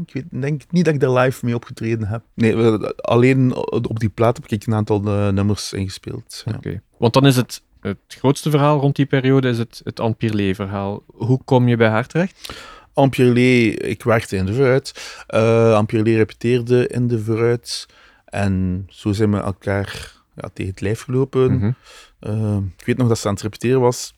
[0.07, 2.22] ik weet, denk niet dat ik daar live mee opgetreden heb.
[2.34, 2.57] Nee,
[2.97, 3.55] alleen
[3.88, 6.42] op die plaat heb ik een aantal eh, nummers ingespeeld.
[6.45, 6.53] Ja.
[6.57, 6.82] Oké.
[6.99, 11.03] Want dan is het, het grootste verhaal rond die periode is het, het Empire-verhaal.
[11.07, 12.64] Hoe kom je bij haar terecht?
[12.93, 15.16] Ampierlee, ik werkte in de vooruit.
[15.76, 17.87] Ampierlee repeteerde in de vooruit.
[18.24, 21.55] En zo zijn we elkaar ja, tegen het lijf gelopen.
[21.55, 21.72] Mhm.
[22.18, 24.14] Eh, ik weet nog dat ze aan het repeteren was.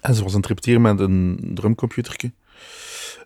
[0.00, 2.32] En ze was aan het repeteren met een drumcomputertje.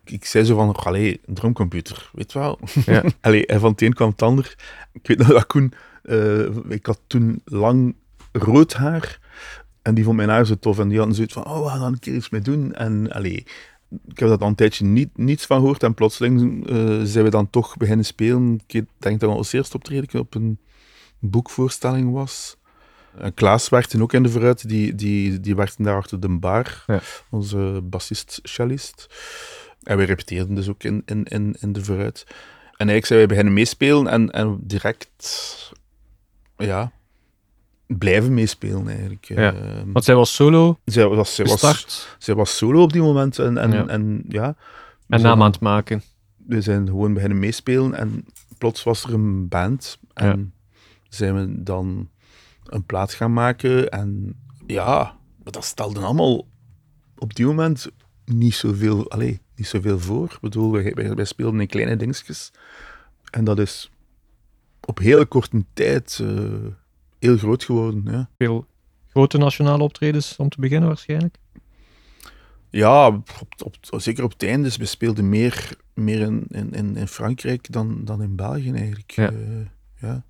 [0.05, 2.59] Ik, zei zo van, allee, een drumcomputer, weet je wel.
[2.86, 3.05] Ja.
[3.20, 4.55] allee, en van het een kwam het ander.
[4.92, 7.94] Ik weet nog dat Koen, eh, ik had toen lang
[8.32, 9.20] rood haar.
[9.85, 10.78] En die vond mijn haar zo tof.
[10.78, 12.74] En die hadden zoiets van, oh, we gaan daar een keer iets mee doen.
[12.74, 13.47] En allee,
[14.07, 15.82] ik heb dat al een tijdje niet, niets van gehoord.
[15.82, 18.61] En plotseling eh, zijn we dan toch beginnen spelen.
[18.66, 20.59] Ik denk dat we als eerste optreden op een
[21.18, 22.57] boekvoorstelling was.
[23.18, 26.85] En Klaas werkte ook in de vooruit, die, die, die werkte daar achter de bar,
[26.87, 27.01] Ja.
[27.30, 29.07] onze bassist-cellist.
[29.82, 32.24] En we repeteerden dus ook in, in, in, in de vooruit.
[32.26, 35.72] En eigenlijk zijn wij beginnen meespelen en, en direct,
[36.57, 36.93] ja,
[37.87, 39.24] blijven meespelen eigenlijk.
[39.24, 39.53] Ja.
[39.55, 43.39] Eh, Want zij was solo zij, was, zij, was, zij was solo op die moment
[43.39, 43.87] en, en, Ja.
[43.87, 44.57] en ja.
[45.09, 46.03] en naam aan het maken.
[46.47, 48.24] we zijn gewoon beginnen meespelen en
[48.59, 50.53] plots was er een band en
[51.09, 52.09] zijn we dan
[52.64, 56.47] een plaat gaan maken en ja, dat stelde allemaal
[57.18, 57.87] op die moment
[58.24, 60.24] niet zoveel, allee, niet zoveel voor.
[60.24, 62.53] Ik bedoel, wij, wij, wij speelden in kleine dingetjes
[63.30, 63.91] en dat is
[64.80, 66.45] op hele korte tijd eh,
[67.25, 68.03] heel groot geworden.
[68.07, 68.29] Ja.
[68.39, 68.66] Veel
[69.09, 71.37] grote nationale optredens om te beginnen waarschijnlijk.
[72.70, 73.29] Ja, op,
[73.64, 74.62] op, zeker op het einde.
[74.62, 79.11] Dus we speelden meer, meer in, in, in Frankrijk dan, dan in België eigenlijk.
[79.11, 79.29] Ja.
[79.31, 79.37] Eh,
[80.01, 80.25] ja.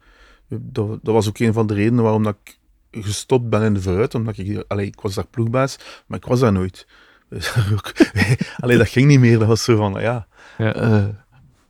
[0.48, 2.58] Dat, dat was ook een van de redenen waarom dat ik
[3.04, 4.14] gestopt ben in de vooruit.
[4.14, 6.86] Omdat ik, allee, ik was daar ploegbaas, maar ik was daar nooit.
[7.28, 7.92] Dus ook,
[8.60, 9.38] allee, dat ging niet meer.
[9.38, 10.26] Dat was zo van, ja...
[10.58, 10.74] Ja.
[10.74, 11.04] eh,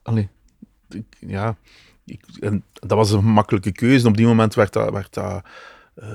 [0.01, 0.29] allee,
[0.89, 1.57] ik- ja,
[2.05, 4.07] ik, en dat was een makkelijke keuze.
[4.07, 5.43] Op die moment werd dat, werd dat,
[5.95, 6.09] eh,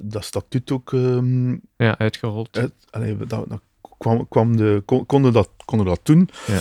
[0.00, 0.92] dat statuut ook...
[0.92, 2.60] ehm, Ja, uitgerold.
[2.90, 3.60] allee, dat, dat
[3.98, 6.28] kwam, kwam de, kon, konden, dat, konden dat doen.
[6.46, 6.58] Ja.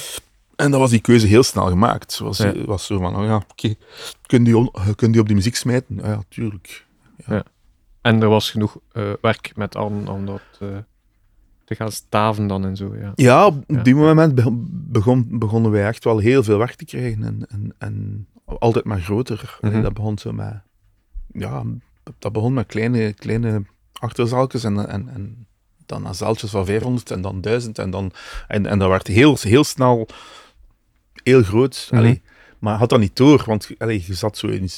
[0.55, 2.17] En dan was die keuze heel snel gemaakt.
[2.19, 2.53] Was, Ja.
[2.65, 3.75] was zo van, oh ja, oké,
[4.25, 5.95] kun, die on- kun die op die muziek smijten?
[5.95, 6.85] Ja, ja, tuurlijk.
[8.01, 10.67] En er was genoeg eh, werk met Anne om dat eh,
[11.65, 12.95] te gaan staven dan en zo.
[12.95, 13.11] Ja.
[13.15, 13.81] Ja, op Ja.
[13.81, 17.23] die moment be- begon, begonnen wij echt wel heel veel werk te krijgen.
[17.23, 19.57] En, en, en altijd maar groter.
[19.61, 19.81] Mhm.
[19.81, 20.61] dat begon zo met...
[21.31, 21.63] Ja,
[22.19, 25.47] dat begon met kleine, kleine achterzaaltjes en, en, en
[25.85, 28.11] dan naar zaaltjes van 500 en dan 1000 en dan...
[28.47, 30.07] En, en dat werd heel, heel snel
[31.23, 31.89] heel groot.
[31.91, 32.21] Allee,
[32.59, 34.69] maar had dat niet door, want allee, je zat zo in,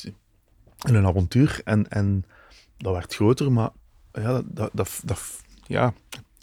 [0.86, 2.26] in een avontuur en, en
[2.78, 3.70] dat werd groter, maar
[4.14, 5.94] ja, dat, dat, dat, ja,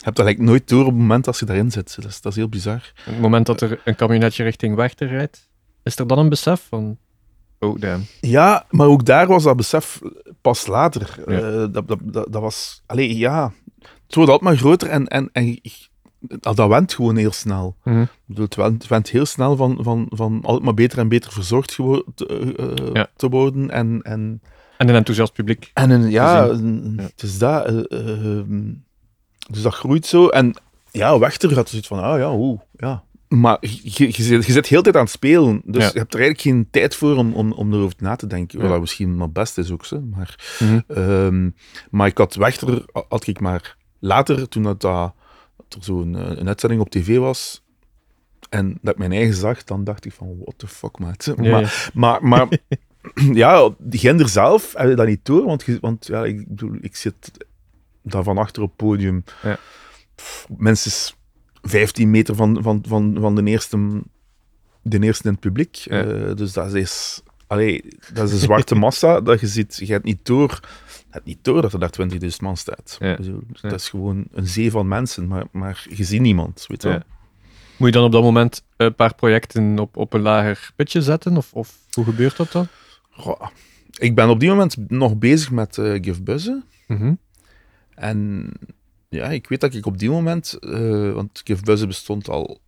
[0.05, 1.95] hebt dat eigenlijk nooit door op het moment dat je daarin zit.
[1.95, 2.93] Dat is, dat is heel bizar.
[2.97, 5.49] Op het moment dat er een kabinetje richting Werchter rijdt,
[5.83, 6.97] is er dan een besef van...
[7.59, 8.03] Oh, damn.
[8.21, 10.01] Ja, maar ook daar was dat besef
[10.41, 11.15] pas later.
[11.27, 11.39] Ja.
[11.39, 12.83] Eh, dat, dat, dat, dat was...
[12.85, 13.53] Allee, ja...
[14.05, 15.59] Het wordt altijd maar groter en, en, en
[16.19, 17.75] dat dat went gewoon heel snel.
[18.25, 21.31] Bedoel, het went, het went heel snel van, van, van altijd maar beter en beter
[21.31, 21.99] verzorgd eh,
[22.93, 23.07] Ja.
[23.15, 23.69] te worden.
[23.69, 24.41] En, en,
[24.77, 25.71] En een enthousiast publiek.
[25.73, 26.65] en een, ja, Gezien.
[26.65, 27.03] een- Ja.
[27.03, 27.65] het is dat.
[27.65, 28.45] eh, eh,
[29.49, 30.27] dus dat groeit zo.
[30.27, 30.53] En
[30.91, 33.03] ja, Wechter had zoiets van, ah ja, oeh, ja.
[33.27, 35.61] Maar je, je, zit, je zit heel de tijd aan het spelen.
[35.65, 35.89] Dus Ja.
[35.93, 38.59] je hebt er eigenlijk geen tijd voor om, om, om erover na te denken.
[38.61, 38.77] Wat Ja.
[38.79, 39.85] misschien maar best is ook.
[39.85, 40.01] Zo.
[40.01, 40.79] Maar, Mhm.
[40.87, 41.49] ehm,
[41.89, 45.13] maar ik had Wechter, had ik maar later, toen dat, dat,
[45.57, 47.63] dat er zo'n eh, een uitzending op tv was,
[48.49, 51.33] en dat ik mijn eigen zag, dan dacht ik van, what the fuck, maat.
[51.37, 51.69] Maar, ja.
[51.93, 52.47] maar, maar
[53.33, 56.95] ja, die gender zelf heb je dat niet door, want, want ja, ik, bedoel, ik
[56.95, 57.31] zit
[58.01, 59.23] daar van achter op het podium.
[59.43, 59.57] Ja.
[60.15, 61.15] Pff, Minstens
[61.65, 64.01] 15 meter van, van, van, van de, eerste,
[64.81, 65.75] de eerste in het publiek.
[65.75, 66.03] Ja.
[66.03, 69.75] Eh, dus dat is, allee, dat is een zwarte massa dat je ziet.
[69.75, 70.59] Je hebt niet door,
[71.09, 72.97] hebt niet door dat er daar 20.000 man staat.
[72.99, 73.17] Ja.
[73.21, 73.69] Ja.
[73.69, 76.65] Dat is gewoon een zee van mensen, maar, maar je ziet niemand.
[76.67, 76.99] Weet wel.
[77.77, 81.37] Moet je dan op dat moment een paar projecten op, op een lager pitje zetten?
[81.37, 82.67] Of, of hoe gebeurt dat dan?
[83.09, 83.41] Goh,
[83.97, 86.63] ik ben op die moment nog bezig met eh Give Buzzen.
[86.87, 87.13] Mhm.
[87.95, 88.51] En
[89.15, 92.59] ja, ik weet dat ik op die moment, eh, want Give Buzzen bestond al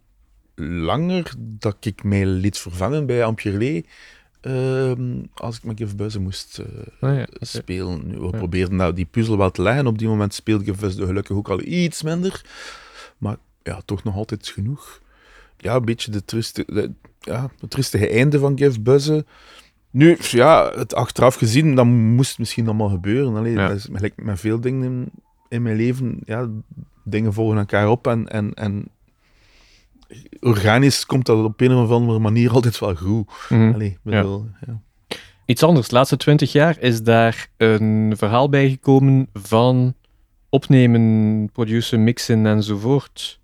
[0.55, 3.81] langer, dat ik mij liet vervangen bij Ampierlé.
[4.41, 8.07] ehm, als ik met Give Buzzen moest eh, Ah, ja, spelen.
[8.07, 8.29] Nu, we Ja.
[8.37, 9.87] probeerden nou die puzzel wel te leggen.
[9.87, 12.41] Op die moment speelde Buzzen gelukkig ook al iets minder.
[13.17, 15.01] Maar ja, toch nog altijd genoeg.
[15.57, 19.25] Ja, een beetje de, trieste, de, ja, het triestige einde van Give Buzzen.
[19.91, 23.35] Nu, ja, het achteraf gezien, dat moest misschien allemaal gebeuren.
[23.35, 23.67] Allee, Ja.
[23.67, 25.09] dat is gelijk met veel dingen
[25.49, 26.19] in, mijn leven.
[26.25, 26.49] Ja,
[27.03, 28.87] dingen volgen elkaar op en, en, en
[30.39, 33.29] organisch komt dat op een of andere manier altijd wel goed.
[33.49, 33.73] Mhm.
[33.73, 34.81] Allee, bedoel, ja.
[35.45, 35.87] Iets anders.
[35.87, 39.93] De laatste twintig jaar is daar een verhaal bijgekomen van
[40.49, 43.39] opnemen, produceren, mixen enzovoort.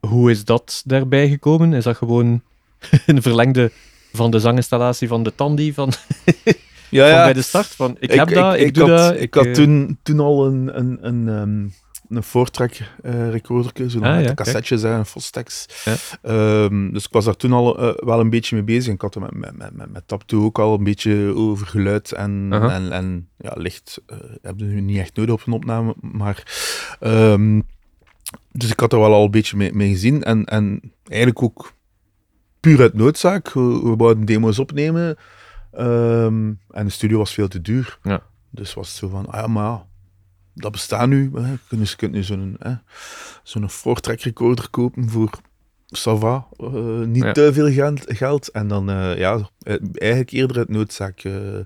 [0.00, 1.72] Hoe is dat daarbij gekomen?
[1.72, 2.42] Is dat gewoon
[3.06, 3.70] een verlengde
[4.12, 5.92] van de zanginstallatie van de Tandy van,
[6.90, 7.66] Ja, van bij de start?
[7.66, 9.20] Van, ik, heb dat, ik, doe had, dat.
[9.20, 11.68] Ik, had eh, toen, toen al een, een, een, ehm,
[12.16, 12.72] een Voortrack
[13.02, 14.36] eh recorder, zo Ah, met ja, kijk.
[14.36, 15.66] cassettes en een Fostex.
[15.84, 15.94] Ja.
[16.22, 18.94] Ehm, dus ik was daar toen al eh, wel een beetje mee bezig.
[18.94, 22.12] Ik had er met, met, met, met, met Taptoe ook al een beetje over geluid
[22.12, 25.94] en, en, en ja, licht uh, heb je nu niet echt nodig op een opname,
[26.00, 26.42] maar...
[27.00, 27.60] ehm,
[28.52, 31.72] dus ik had er wel al een beetje mee, mee gezien en, en eigenlijk ook
[32.60, 33.52] puur uit noodzaak.
[33.52, 35.16] We, we wouden demo's opnemen
[35.76, 37.98] ehm, en de studio was veel te duur.
[38.02, 38.22] Ja.
[38.50, 39.86] Dus was het zo van, ah ja, maar ja,
[40.54, 41.30] dat bestaat nu.
[41.34, 41.50] Hè.
[41.50, 42.58] Je kunt, je kunt nu zo'n
[43.42, 43.68] zo'n
[44.22, 45.30] recorder kopen voor
[45.86, 47.32] Sava, uh, niet Ja.
[47.32, 48.48] te veel geld, geld.
[48.50, 49.50] En dan, uh, ja,
[49.92, 51.24] eigenlijk eerder uit noodzaak.
[51.24, 51.56] Uh,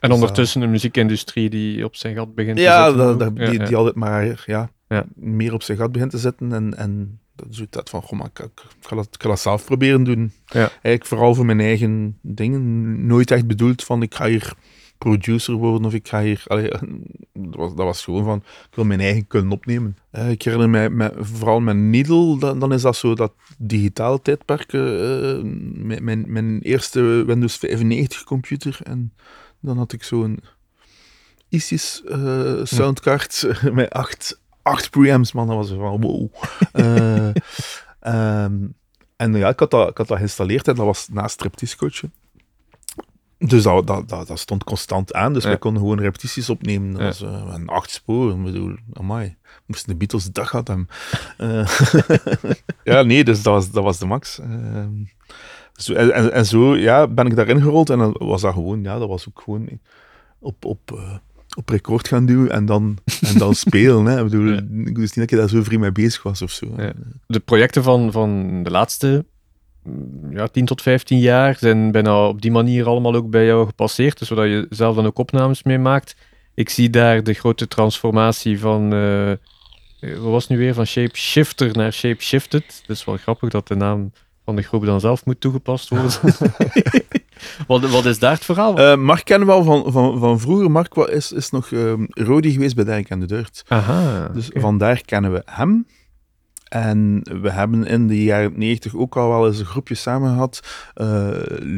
[0.00, 3.18] En ondertussen een muziekindustrie die op zijn gat begint ja, te zetten.
[3.18, 5.04] dat, dat, die, ja, die altijd maar ja, Ja.
[5.14, 6.52] meer op zijn gat begint te zetten.
[6.52, 7.20] En, en
[7.60, 8.48] ook dat van, goh, maar ik,
[8.80, 10.32] ga dat, ik ga dat zelf proberen doen.
[10.46, 10.60] Ja.
[10.60, 13.06] Eigenlijk vooral voor mijn eigen dingen.
[13.06, 14.54] Nooit echt bedoeld van, ik ga hier
[14.98, 16.42] producer worden of ik ga hier...
[16.46, 16.68] Allee,
[17.32, 18.36] dat, was, dat was gewoon van,
[18.70, 19.96] ik wil mijn eigen kunnen opnemen.
[20.12, 24.22] Uh, ik herinner mij, met, vooral met Needle, dan, dan is dat zo dat digitale
[24.22, 24.72] tijdperk.
[24.72, 25.42] Uh,
[25.74, 28.78] mijn, mijn, mijn eerste Windows 95 computer.
[28.82, 29.12] En
[29.60, 30.40] dan had ik zo'n
[31.48, 35.46] ISIS uh, soundcard met acht, acht preamps, man.
[35.46, 36.28] Dat was van wow.
[36.72, 37.26] uh,
[38.44, 38.74] um,
[39.16, 42.02] en ja, ik had, dat, ik had dat geïnstalleerd en dat was naast Striptease-coach.
[43.38, 45.50] Dus dat, dat, dat, dat, stond constant aan, dus Ja.
[45.50, 46.92] we konden gewoon repetities opnemen.
[46.92, 49.36] Dat was uh, een acht sporen, ik bedoel, amai.
[49.66, 50.88] Moesten de Beatles dag had hem.
[51.38, 51.68] Uh,
[52.84, 54.40] ja, nee, dus dat was, dat was de max.
[55.72, 58.82] Zo, en, en, en, zo ja, ben ik daarin gerold en dan was dat gewoon,
[58.82, 59.68] ja, dat was ook gewoon
[60.38, 61.16] op, op, uh,
[61.60, 64.04] op record gaan duwen en dan, en dan spelen.
[64.04, 64.18] Hè.
[64.18, 64.60] Ik bedoel, Ja.
[64.84, 66.66] ik wist niet dat je daar zo vrij mee bezig was of zo.
[66.76, 66.92] Ja.
[67.26, 69.24] De projecten van, van de laatste
[69.82, 73.66] mm, ja, 10 tot 15 jaar zijn bijna op die manier allemaal ook bij jou
[73.66, 76.16] gepasseerd, dus zodat je zelf dan ook opnames mee maakt.
[76.54, 79.30] Ik zie daar de grote transformatie van, uh,
[80.00, 82.82] wat was het nu weer, van Shape Shifter naar Shape Shifted.
[82.86, 84.12] Dat is wel grappig dat de naam
[84.50, 86.10] van de groep dan zelf moet toegepast worden.
[87.66, 88.78] wat, wat is daar het verhaal?
[88.80, 90.70] Uh, Mark kennen we al van, van, van vroeger.
[90.70, 93.64] Mark is, is nog uh, Rodi geweest bij Dijk en de Dirt.
[93.68, 94.28] Aha.
[94.28, 94.62] Dus okay.
[94.62, 95.86] vandaar kennen we hem.
[96.68, 100.60] En we hebben in de jaren 90 ook al wel eens een groepje samen gehad.
[100.94, 101.06] Uh,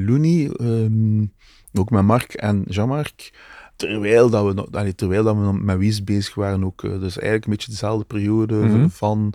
[0.07, 1.33] Looney, um,
[1.73, 3.31] ook met Mark en Jean-Marc.
[3.77, 6.85] terwijl dat we, nog- allee, terwijl dat we nog met Wies bezig waren ook.
[6.85, 8.89] eh, dus eigenlijk een beetje dezelfde periode Mhm.
[8.89, 9.33] van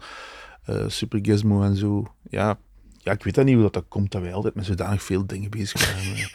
[0.66, 2.06] eh, Super Gizmo en zo.
[2.30, 2.58] Ja,
[3.08, 5.26] ja, ik weet dat niet hoe dat, dat komt, dat wij altijd met zodanig veel
[5.26, 6.30] dingen bezig waren.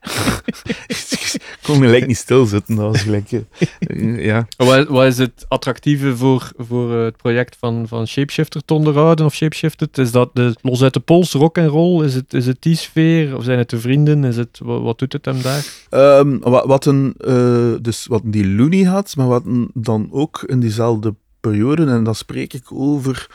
[0.86, 3.32] ik kon gelijk niet stilzitten, dat was gelijk...
[3.32, 4.46] eh, ja.
[4.56, 9.26] Wat, wat is het attractieve voor, voor eh, het project van, van Shapeshifter te onderhouden
[9.26, 9.98] of Shapeshifted?
[9.98, 12.04] Is dat de los uit de pols, rock en roll?
[12.04, 13.36] Is het, is het die sfeer?
[13.36, 14.24] Of zijn het de vrienden?
[14.24, 15.66] Is het, wat, wat doet het hem daar?
[15.90, 20.42] Ehm, wat, wat, een, eh, dus wat die Looney had, maar wat een- dan ook
[20.46, 23.26] in diezelfde periode, en dan spreek ik over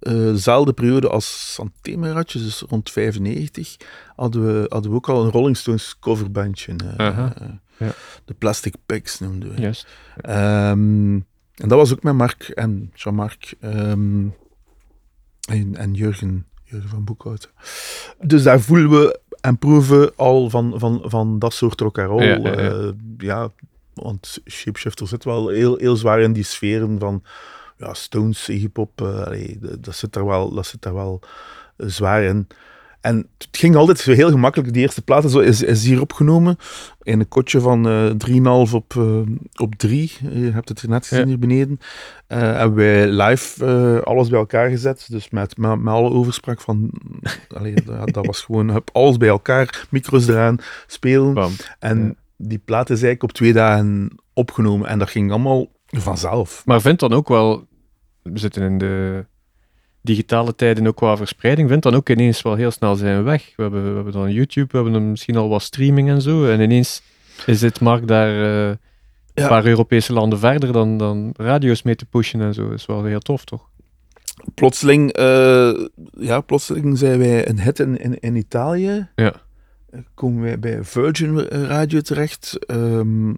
[0.00, 3.76] eh, dezelfde periode als Santemeratjes, dus rond 95,
[4.16, 6.74] hadden we, hadden we ook al een Rolling Stones coverbandje.
[6.96, 7.30] eh, eh,
[7.78, 7.92] ja.
[8.24, 9.60] De Plastic Pigs noemden we.
[9.60, 9.86] Juist.
[10.20, 11.14] Ehm,
[11.54, 14.26] en dat was ook met Mark en Jean-Marc ehm,
[15.48, 17.52] en, en Jurgen, Jurgen van Boekhout.
[18.20, 22.24] Dus daar voelen we en proeven al van, van, van dat soort rock and roll.
[22.24, 22.92] Ja, ja, ja.
[23.18, 23.50] Ja,
[24.02, 27.22] want Shapeshifter zit wel heel, heel zwaar in die sferen van
[27.76, 29.00] ja, Stones, hip-hop.
[29.00, 31.20] eh, allee, d- dat, zit daar wel, dat zit daar wel
[31.76, 32.46] eh, zwaar in.
[33.00, 34.72] En het ging altijd zo heel gemakkelijk.
[34.72, 36.56] Die eerste plaat zo is, is hier opgenomen.
[37.02, 38.10] In een kotje van eh
[38.66, 39.20] 3,5 op, eh,
[39.60, 40.12] op 3.
[40.30, 41.26] Je hebt het net gezien Ja.
[41.28, 41.78] hier beneden.
[42.26, 45.06] Eh hebben wij live eh, alles bij elkaar gezet.
[45.10, 46.90] Dus met, met, met alle overspraak van...
[47.48, 49.86] allee, dat, dat was gewoon hup, alles bij elkaar.
[49.90, 51.34] Micro's eraan, spelen.
[51.34, 51.52] Bam.
[51.78, 52.14] En Ja.
[52.36, 54.88] Die plaat is eigenlijk op twee dagen opgenomen.
[54.88, 56.62] En dat ging allemaal vanzelf.
[56.66, 57.66] Maar vind dan ook wel,
[58.22, 59.24] we zitten in de
[60.02, 63.52] digitale tijden ook qua verspreiding, vindt dan ook ineens wel heel snel zijn weg.
[63.56, 66.46] We hebben, we hebben dan YouTube, we hebben dan misschien al wat streaming en zo.
[66.46, 67.02] En ineens
[67.46, 68.78] is dit markt daar eh, een
[69.42, 69.48] Ja.
[69.48, 72.68] paar Europese landen verder dan, dan radio's mee te pushen en zo.
[72.68, 73.68] Dat is wel heel tof, toch?
[74.54, 79.08] Plotseling, eh, ja, plotseling zijn wij een hit in, in, in Italië.
[79.14, 79.32] Ja.
[80.14, 82.66] Komen wij bij Virgin Radio terecht.
[82.66, 83.34] ehm,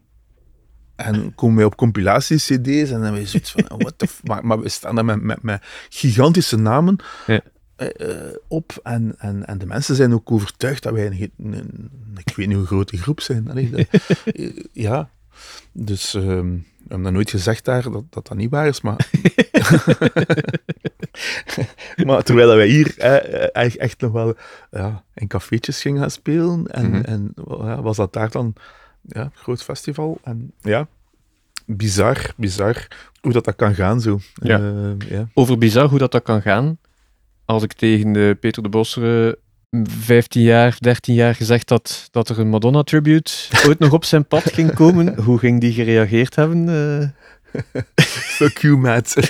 [0.97, 4.69] en komen wij op compilatie-cd's en dan we zoiets van, what the maar, maar we
[4.69, 6.97] staan daar met, met, met gigantische namen
[7.27, 7.41] Ja.
[7.77, 7.89] eh,
[8.27, 8.81] eh, op.
[8.83, 11.91] En, en, en de mensen zijn ook overtuigd dat wij een, een- een-
[12.27, 13.51] ik weet niet hoe groot die groep zijn.
[13.51, 13.87] Allee, dat-
[14.25, 15.11] eh, ja,
[15.73, 16.57] dus ehm,
[16.89, 19.11] we hebben dat nooit gezegd daar, dat dat, dat niet waar is, maar...
[22.07, 24.35] maar terwijl wij hier eh, echt, nog wel
[24.71, 27.01] ja, in cafeetjes gingen gaan spelen, en, Mhm.
[27.05, 28.55] en ja, was dat daar dan
[29.03, 30.19] ja, een groot festival.
[30.23, 30.89] En ja,
[31.67, 32.87] bizar, bizar
[33.21, 34.19] hoe dat, dat kan gaan zo.
[34.35, 34.59] Ja.
[34.59, 35.29] Eh, ja.
[35.35, 36.79] Over bizar hoe dat, dat kan gaan.
[37.45, 39.39] Als ik tegen de Peter de Bossere
[39.71, 43.33] 15 jaar, 13 jaar gezegd had dat er een Madonna-tribute
[43.67, 46.69] ooit nog op zijn pad ging komen, hoe ging die gereageerd hebben?
[46.69, 47.09] eh?
[48.37, 49.15] Fuck you, Matt.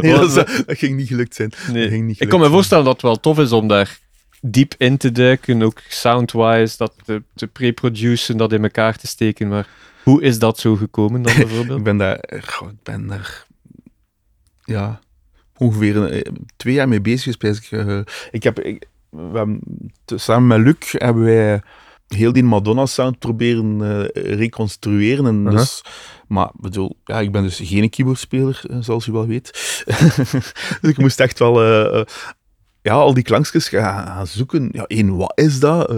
[0.00, 1.50] nee, dat, dat ging niet gelukt zijn.
[1.50, 3.98] Dat ging niet Ik kan me voorstellen dat het wel tof is om daar
[4.40, 9.48] diep in te duiken, ook soundwise, dat te, te pre-produceren, dat in elkaar te steken.
[9.48, 9.68] Maar
[10.02, 11.78] hoe is dat zo gekomen dan bijvoorbeeld?
[11.78, 13.46] Ik ben daar, goh, ik ben daar,
[14.64, 15.00] ja,
[15.58, 17.64] ongeveer een, eh, twee jaar mee bezig geweest.
[17.64, 18.00] Ik, eh,
[18.30, 19.58] ik heb, ik, we
[20.04, 21.60] samen met Luc hebben wij
[22.08, 25.26] heel die Madonna-sound proberen eh, reconstrueren.
[25.26, 25.56] En Aha.
[25.56, 25.84] dus,
[26.28, 29.50] maar ik bedoel, ja, ik ben dus geen keyboardspeler, zoals u wel weet.
[30.80, 31.54] dus ik moest echt wel
[32.86, 34.68] ja, al die klankjes gaan, gaan zoeken.
[34.72, 35.90] Ja, één, wat is dat?
[35.90, 35.96] Eh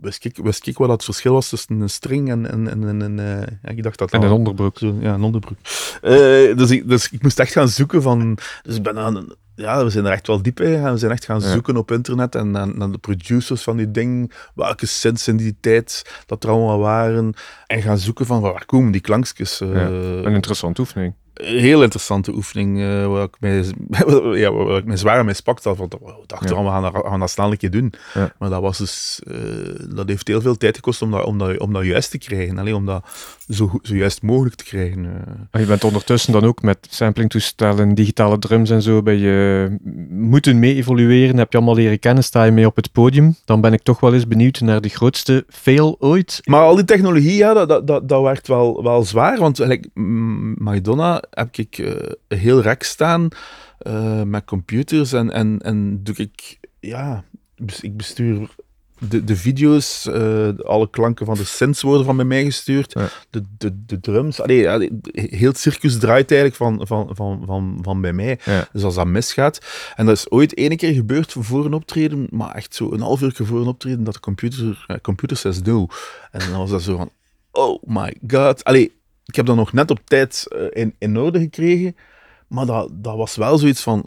[0.00, 3.02] wist, ik, wist ik wat het verschil was tussen een string en, en, en, en,
[3.02, 4.78] en, eh, ja, ik dacht dat En een onderbroek.
[4.78, 5.58] zo, ja, een onderbroek.
[6.02, 8.38] Eh, dus, ik, dus ik moest echt gaan zoeken van...
[8.62, 9.26] Dus ik ben aan...
[9.54, 10.92] Ja, we zijn er echt wel diep in gegaan.
[10.92, 11.50] We zijn echt gaan Ja.
[11.52, 14.32] zoeken op internet en naar, de producers van die ding.
[14.54, 17.34] Welke synths in die tijd dat er allemaal waren.
[17.66, 19.58] En gaan zoeken van waar komen die klankjes.
[19.58, 21.14] Ja, Een interessante oefening.
[21.38, 22.80] Heel interessante oefening.
[22.80, 23.64] eh, waar, ik mij,
[24.40, 25.64] ja, waar ik mij zwaar spakt.
[25.64, 26.56] had, Want we dachten, Ja.
[26.56, 27.92] oh, we, gaan dat, gaan dat snel een keer doen.
[28.14, 28.32] Ja.
[28.38, 29.34] Maar dat, was dus, eh,
[29.94, 32.58] dat heeft heel veel tijd gekost om dat, om dat, om dat juist te krijgen.
[32.58, 33.04] Alleen om dat
[33.48, 35.04] zo, zo juist mogelijk te krijgen.
[35.04, 35.32] eh.
[35.50, 39.76] Maar je bent ondertussen dan ook met samplingtoestellen, digitale drums en zo, ben je
[40.10, 41.36] moeten mee evolueren.
[41.38, 43.36] Heb je allemaal leren kennen, sta je mee op het podium.
[43.44, 46.40] Dan ben ik toch wel eens benieuwd naar de grootste fail ooit.
[46.44, 49.38] Maar al die technologie, ja, dat, dat, dat, dat werd wel, wel zwaar.
[49.38, 49.88] Want like,
[50.58, 53.28] Madonna heb ik eh, een heel rek staan
[53.78, 55.12] eh, met computers.
[55.12, 57.24] En, en, en doe ik, ja,
[57.56, 58.48] bes- ik bestuur
[58.98, 62.92] de, de video's, eh, alle klanken van de synths worden van bij mij gestuurd.
[62.92, 63.08] Ja.
[63.30, 64.40] De, de, de drums.
[64.40, 68.38] Allee, heel het circus draait eigenlijk van, van, van, van, van bij mij.
[68.44, 68.68] Ja.
[68.72, 69.58] Dus als dat misgaat.
[69.96, 73.22] En dat is ooit ene keer gebeurd voor een optreden, maar echt zo een half
[73.22, 75.86] uur voor een optreden, dat de computer, eh, computer says no.
[76.30, 77.10] En dan was dat zo van,
[77.50, 78.64] oh my god.
[78.64, 78.92] Allee,
[79.28, 81.96] ik heb dat nog net op tijd eh, in, in orde gekregen,
[82.46, 84.06] maar dat, dat was wel zoiets van,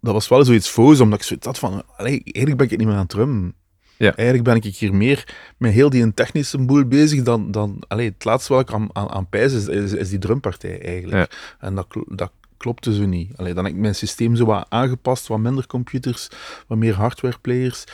[0.00, 2.86] dat was wel zoiets foos, omdat ik zoiets had van, allee, eigenlijk ben ik niet
[2.86, 3.54] meer aan het drummen.
[3.96, 4.14] Ja.
[4.14, 7.50] Eigenlijk ben ik hier meer met heel die technische boel bezig dan...
[7.50, 10.82] dan allee, het laatste wat ik aan, aan, aan pijs is, is, is die drumpartij
[10.82, 11.54] eigenlijk.
[11.58, 13.36] En dat, dat klopte zo niet.
[13.36, 16.28] Allee, dan heb ik mijn systeem zo wat aangepast, wat minder computers,
[16.66, 17.84] wat meer hardwareplayers.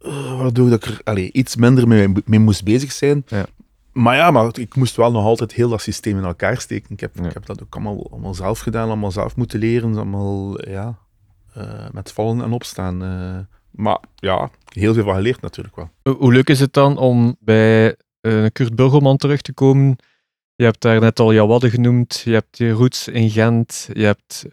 [0.00, 3.24] Eh, waardoor dat ik er allee, iets minder mee, mee moest bezig zijn.
[3.26, 3.46] Ja.
[3.94, 6.90] Maar ja, maar ik moest wel nog altijd heel dat systeem in elkaar steken.
[6.92, 7.24] Ik heb, Ja.
[7.26, 9.94] ik heb dat ook allemaal, allemaal zelf gedaan, allemaal zelf moeten leren.
[9.96, 10.98] Allemaal, ja,
[11.54, 13.02] eh, met vallen en opstaan.
[13.02, 13.38] eh.
[13.70, 15.90] maar ja, heel veel van geleerd natuurlijk wel.
[16.16, 19.96] Hoe- leuk is het dan om bij eh, Kurt Burgelman terug te komen?
[20.54, 24.44] Je hebt daar net al Jawadde genoemd, je hebt je roots in Gent, je hebt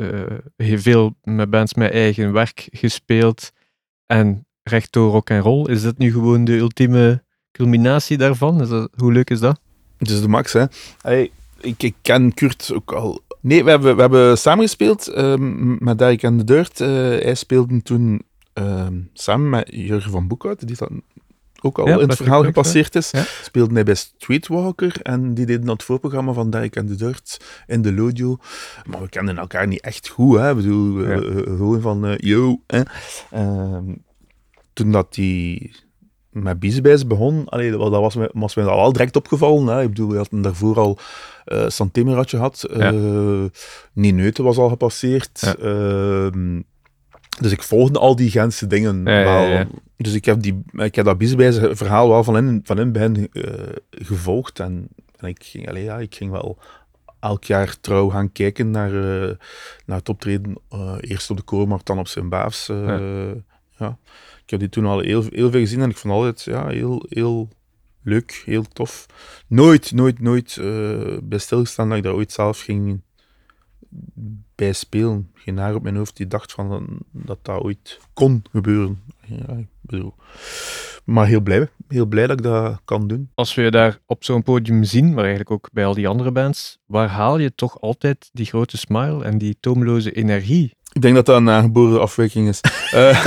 [0.55, 3.51] heel veel met bands met eigen werk gespeeld
[4.05, 5.65] en recht door rock en roll.
[5.69, 8.61] Is dit nu gewoon de ultieme culminatie daarvan?
[8.61, 9.59] Is dat, hoe leuk is dat?
[9.97, 10.65] Het is de max, hè.
[11.01, 13.21] Hey, ik, ik ken Kurt ook al...
[13.39, 16.81] Nee, we hebben, we hebben samengespeeld ehm, met Dirk en de Dirt.
[16.81, 18.21] Eh, hij speelde toen
[18.53, 21.01] ehm, samen met Jurgen van Boekhout, die dan
[21.61, 23.11] ook al Ja, in het verhaal leuk, gepasseerd is.
[23.11, 23.23] Ja.
[23.43, 27.81] Speelde hij bij Streetwalker en die deden dat voorprogramma van Dirk en de Dirt in
[27.81, 28.37] de Lodio.
[28.85, 30.49] Maar we kenden elkaar niet echt goed, hè.
[30.49, 31.17] Ik bedoel, Ja.
[31.43, 32.81] gewoon van, eh, yo, hè.
[33.31, 33.95] Ehm,
[34.73, 35.75] toen dat die
[36.31, 39.67] met Biesbijs begon, allee, dat was, mij, was mij wel direct opgevallen.
[39.75, 39.81] Hè.
[39.81, 40.97] Ik bedoel, we hadden daarvoor al
[41.67, 42.65] Santemeratje gehad.
[42.73, 42.91] Ja.
[42.91, 43.43] eh
[43.93, 45.39] Nineute was al gepasseerd.
[45.41, 45.55] Ja.
[45.55, 46.61] Ehm,
[47.39, 49.47] dus ik volgde al die Gentse dingen Ja, ja, wel.
[49.47, 49.67] ja.
[49.97, 53.29] Dus ik heb, die, ik heb dat Biesbijs verhaal wel van in, van in begin
[53.33, 53.43] eh,
[53.89, 54.59] gevolgd.
[54.59, 56.57] En, en ik, ging, allee, ja, ik ging wel
[57.19, 58.91] elk jaar trouw gaan kijken naar,
[59.85, 60.57] naar het optreden.
[60.99, 62.69] eerst op de Koormarkt, dan op Sint-Baafs.
[62.69, 63.31] eh,
[63.77, 63.97] Ja.
[64.51, 67.49] Heb die toen al heel, heel veel gezien en ik vond altijd ja, heel, heel
[68.03, 69.05] leuk, heel tof.
[69.47, 73.01] Nooit, nooit, nooit eh, bij stilgestaan dat ik daar ooit zelf ging
[74.55, 75.31] bij spelen.
[75.33, 79.01] Geen haar op mijn hoofd die dacht van, dat- dat dat ooit kon gebeuren.
[79.25, 80.15] Ja, ik bedoel.
[81.05, 83.29] Maar heel blij, heel blij dat ik dat kan doen.
[83.33, 86.31] Als we je daar op zo'n podium zien, maar eigenlijk ook bij al die andere
[86.31, 90.73] bands, waar haal je toch altijd die grote smile en die toomloze energie?
[90.91, 92.61] Ik denk dat dat een aangeboren afwijking is.
[92.91, 93.25] Eh,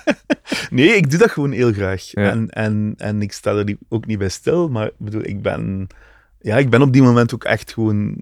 [0.70, 2.02] nee, ik doe dat gewoon heel graag.
[2.02, 2.30] Ja.
[2.30, 5.86] En, en, en ik sta er ook niet bij stil, maar ik bedoel, ik ben,
[6.40, 8.16] ja, ik ben op die moment ook echt gewoon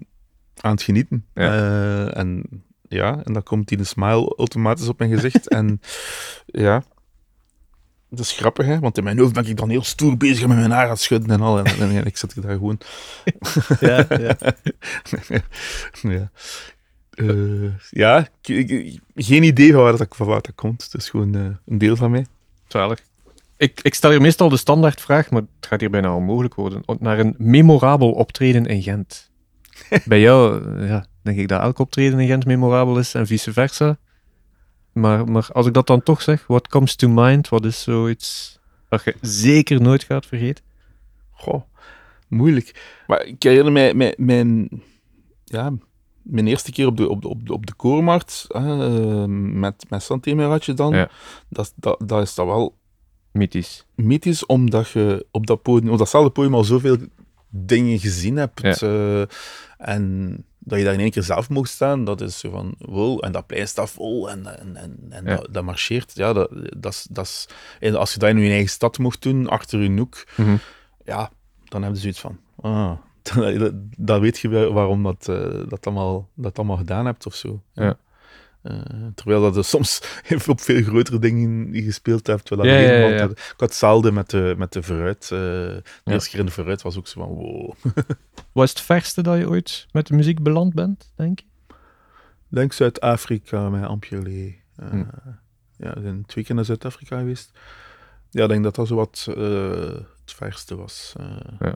[0.61, 1.25] aan het genieten.
[1.35, 1.57] Ja.
[1.57, 2.45] Eh, en
[2.89, 5.49] ja, en dan komt die een smile automatisch op mijn gezicht.
[5.59, 5.81] en
[6.47, 6.83] ja,
[8.11, 8.79] dat is grappig, hè?
[8.79, 11.01] want in mijn hoofd ben ik dan heel stoer bezig met mijn haar aan het
[11.01, 11.59] schudden en al.
[11.59, 12.79] En, en, en ik zit daar gewoon
[13.81, 14.37] Ja, ja.
[16.03, 16.31] ja.
[17.19, 20.83] Eh, ja, ik- ik- geen idee van waar dat, van waar dat komt.
[20.83, 22.27] Het is gewoon eh, een deel van mij.
[22.69, 23.01] Zalig.
[23.57, 26.83] Ik, ik stel hier meestal de standaardvraag, maar het gaat hier bijna onmogelijk worden.
[26.99, 29.31] Naar een memorabel optreden in Gent.
[30.05, 33.99] Bij jou ja, denk ik dat elk optreden in Gent memorabel is en vice versa.
[34.93, 37.49] Maar, maar als ik dat dan toch zeg, what comes to mind?
[37.49, 38.59] Wat is zoiets
[38.89, 40.65] dat je zeker nooit gaat vergeten?
[41.31, 41.63] Goh,
[42.29, 43.01] moeilijk.
[43.07, 44.69] Maar ik herinner mij mijn, mijn,
[45.45, 45.73] ja,
[46.29, 50.03] mijn eerste keer op de, op de, op de, op de koormarkt, eh, met, met
[50.03, 50.95] Santemeratje dan.
[50.95, 51.09] Ja.
[51.49, 52.77] Dat, dat, dat is dat wel
[53.33, 53.87] Mythisch.
[53.95, 56.97] mythisch, omdat je op, dat podium, op datzelfde podium al zoveel
[57.49, 58.83] dingen gezien hebt.
[58.83, 59.21] eh,
[59.79, 63.25] en dat je daar in één keer zelf mocht staan, dat is zo van, wow,
[63.25, 65.37] en dat plein staat vol en, en, en, en Ja.
[65.37, 66.13] dat, dat marcheert.
[66.15, 67.49] Ja, dat, dat, dat
[67.81, 70.57] is, als je dat in je eigen stad mocht doen, achter je noek, Mhm.
[71.05, 71.31] ja,
[71.65, 72.93] dan heb je zoiets van, ah,
[73.97, 77.63] dat weet je waarom dat, eh, dat, allemaal, dat allemaal gedaan hebt of zo.
[77.73, 77.99] Ja.
[78.63, 78.77] Eh,
[79.15, 80.01] terwijl dat je soms
[80.47, 82.49] op veel grotere dingen gespeeld hebt.
[82.49, 83.25] Wel Ja, ja, ja, ja.
[83.25, 85.23] Ik had hetzelfde met de, met de vooruit.
[85.23, 87.73] eh, de eerste keer in de vooruit was ook zo van, wow.
[88.53, 91.45] Wat is het verste dat je ooit met de muziek beland bent, denk je?
[92.49, 93.83] Denk Zuid-Afrika met.
[94.77, 95.05] Eh, Hm.
[95.77, 97.59] Ja, we zijn twee keer naar Zuid-Afrika geweest.
[98.31, 99.27] Ja, ik denk dat dat zo wat
[100.25, 101.15] het verste was.
[101.59, 101.75] Ja.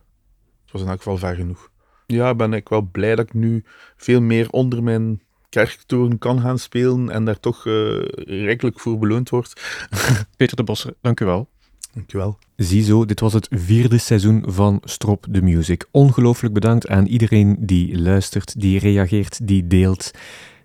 [0.72, 1.70] Het was in elk geval ver genoeg.
[2.06, 3.64] Ja, ben ik wel blij dat ik nu
[3.96, 8.02] veel meer onder mijn kerktoren kan gaan spelen en daar toch eh
[8.44, 9.60] rijkelijk voor beloond word.
[10.36, 11.48] Peter de Bosser, dank u wel.
[11.94, 12.38] Dankjewel.
[12.56, 15.86] Ziezo, dit was het vierde seizoen van Strop the Music.
[15.90, 20.10] Ongelooflijk bedankt aan iedereen die luistert, die reageert, die deelt.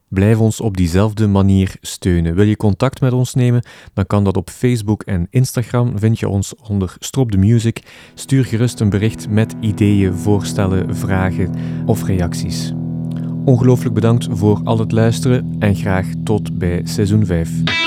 [0.10, 2.36] Blijf ons op diezelfde manier steunen.
[2.36, 3.64] Wil je contact met ons nemen?
[3.93, 5.99] Dan kan dat op Facebook en Instagram.
[5.99, 7.82] Vind je ons onder Strop the Music.
[8.14, 11.55] Stuur gerust een bericht met ideeën, voorstellen, vragen
[11.86, 12.74] of reacties.
[13.45, 17.87] Ongelooflijk bedankt voor al het luisteren en graag tot bij seizoen 5.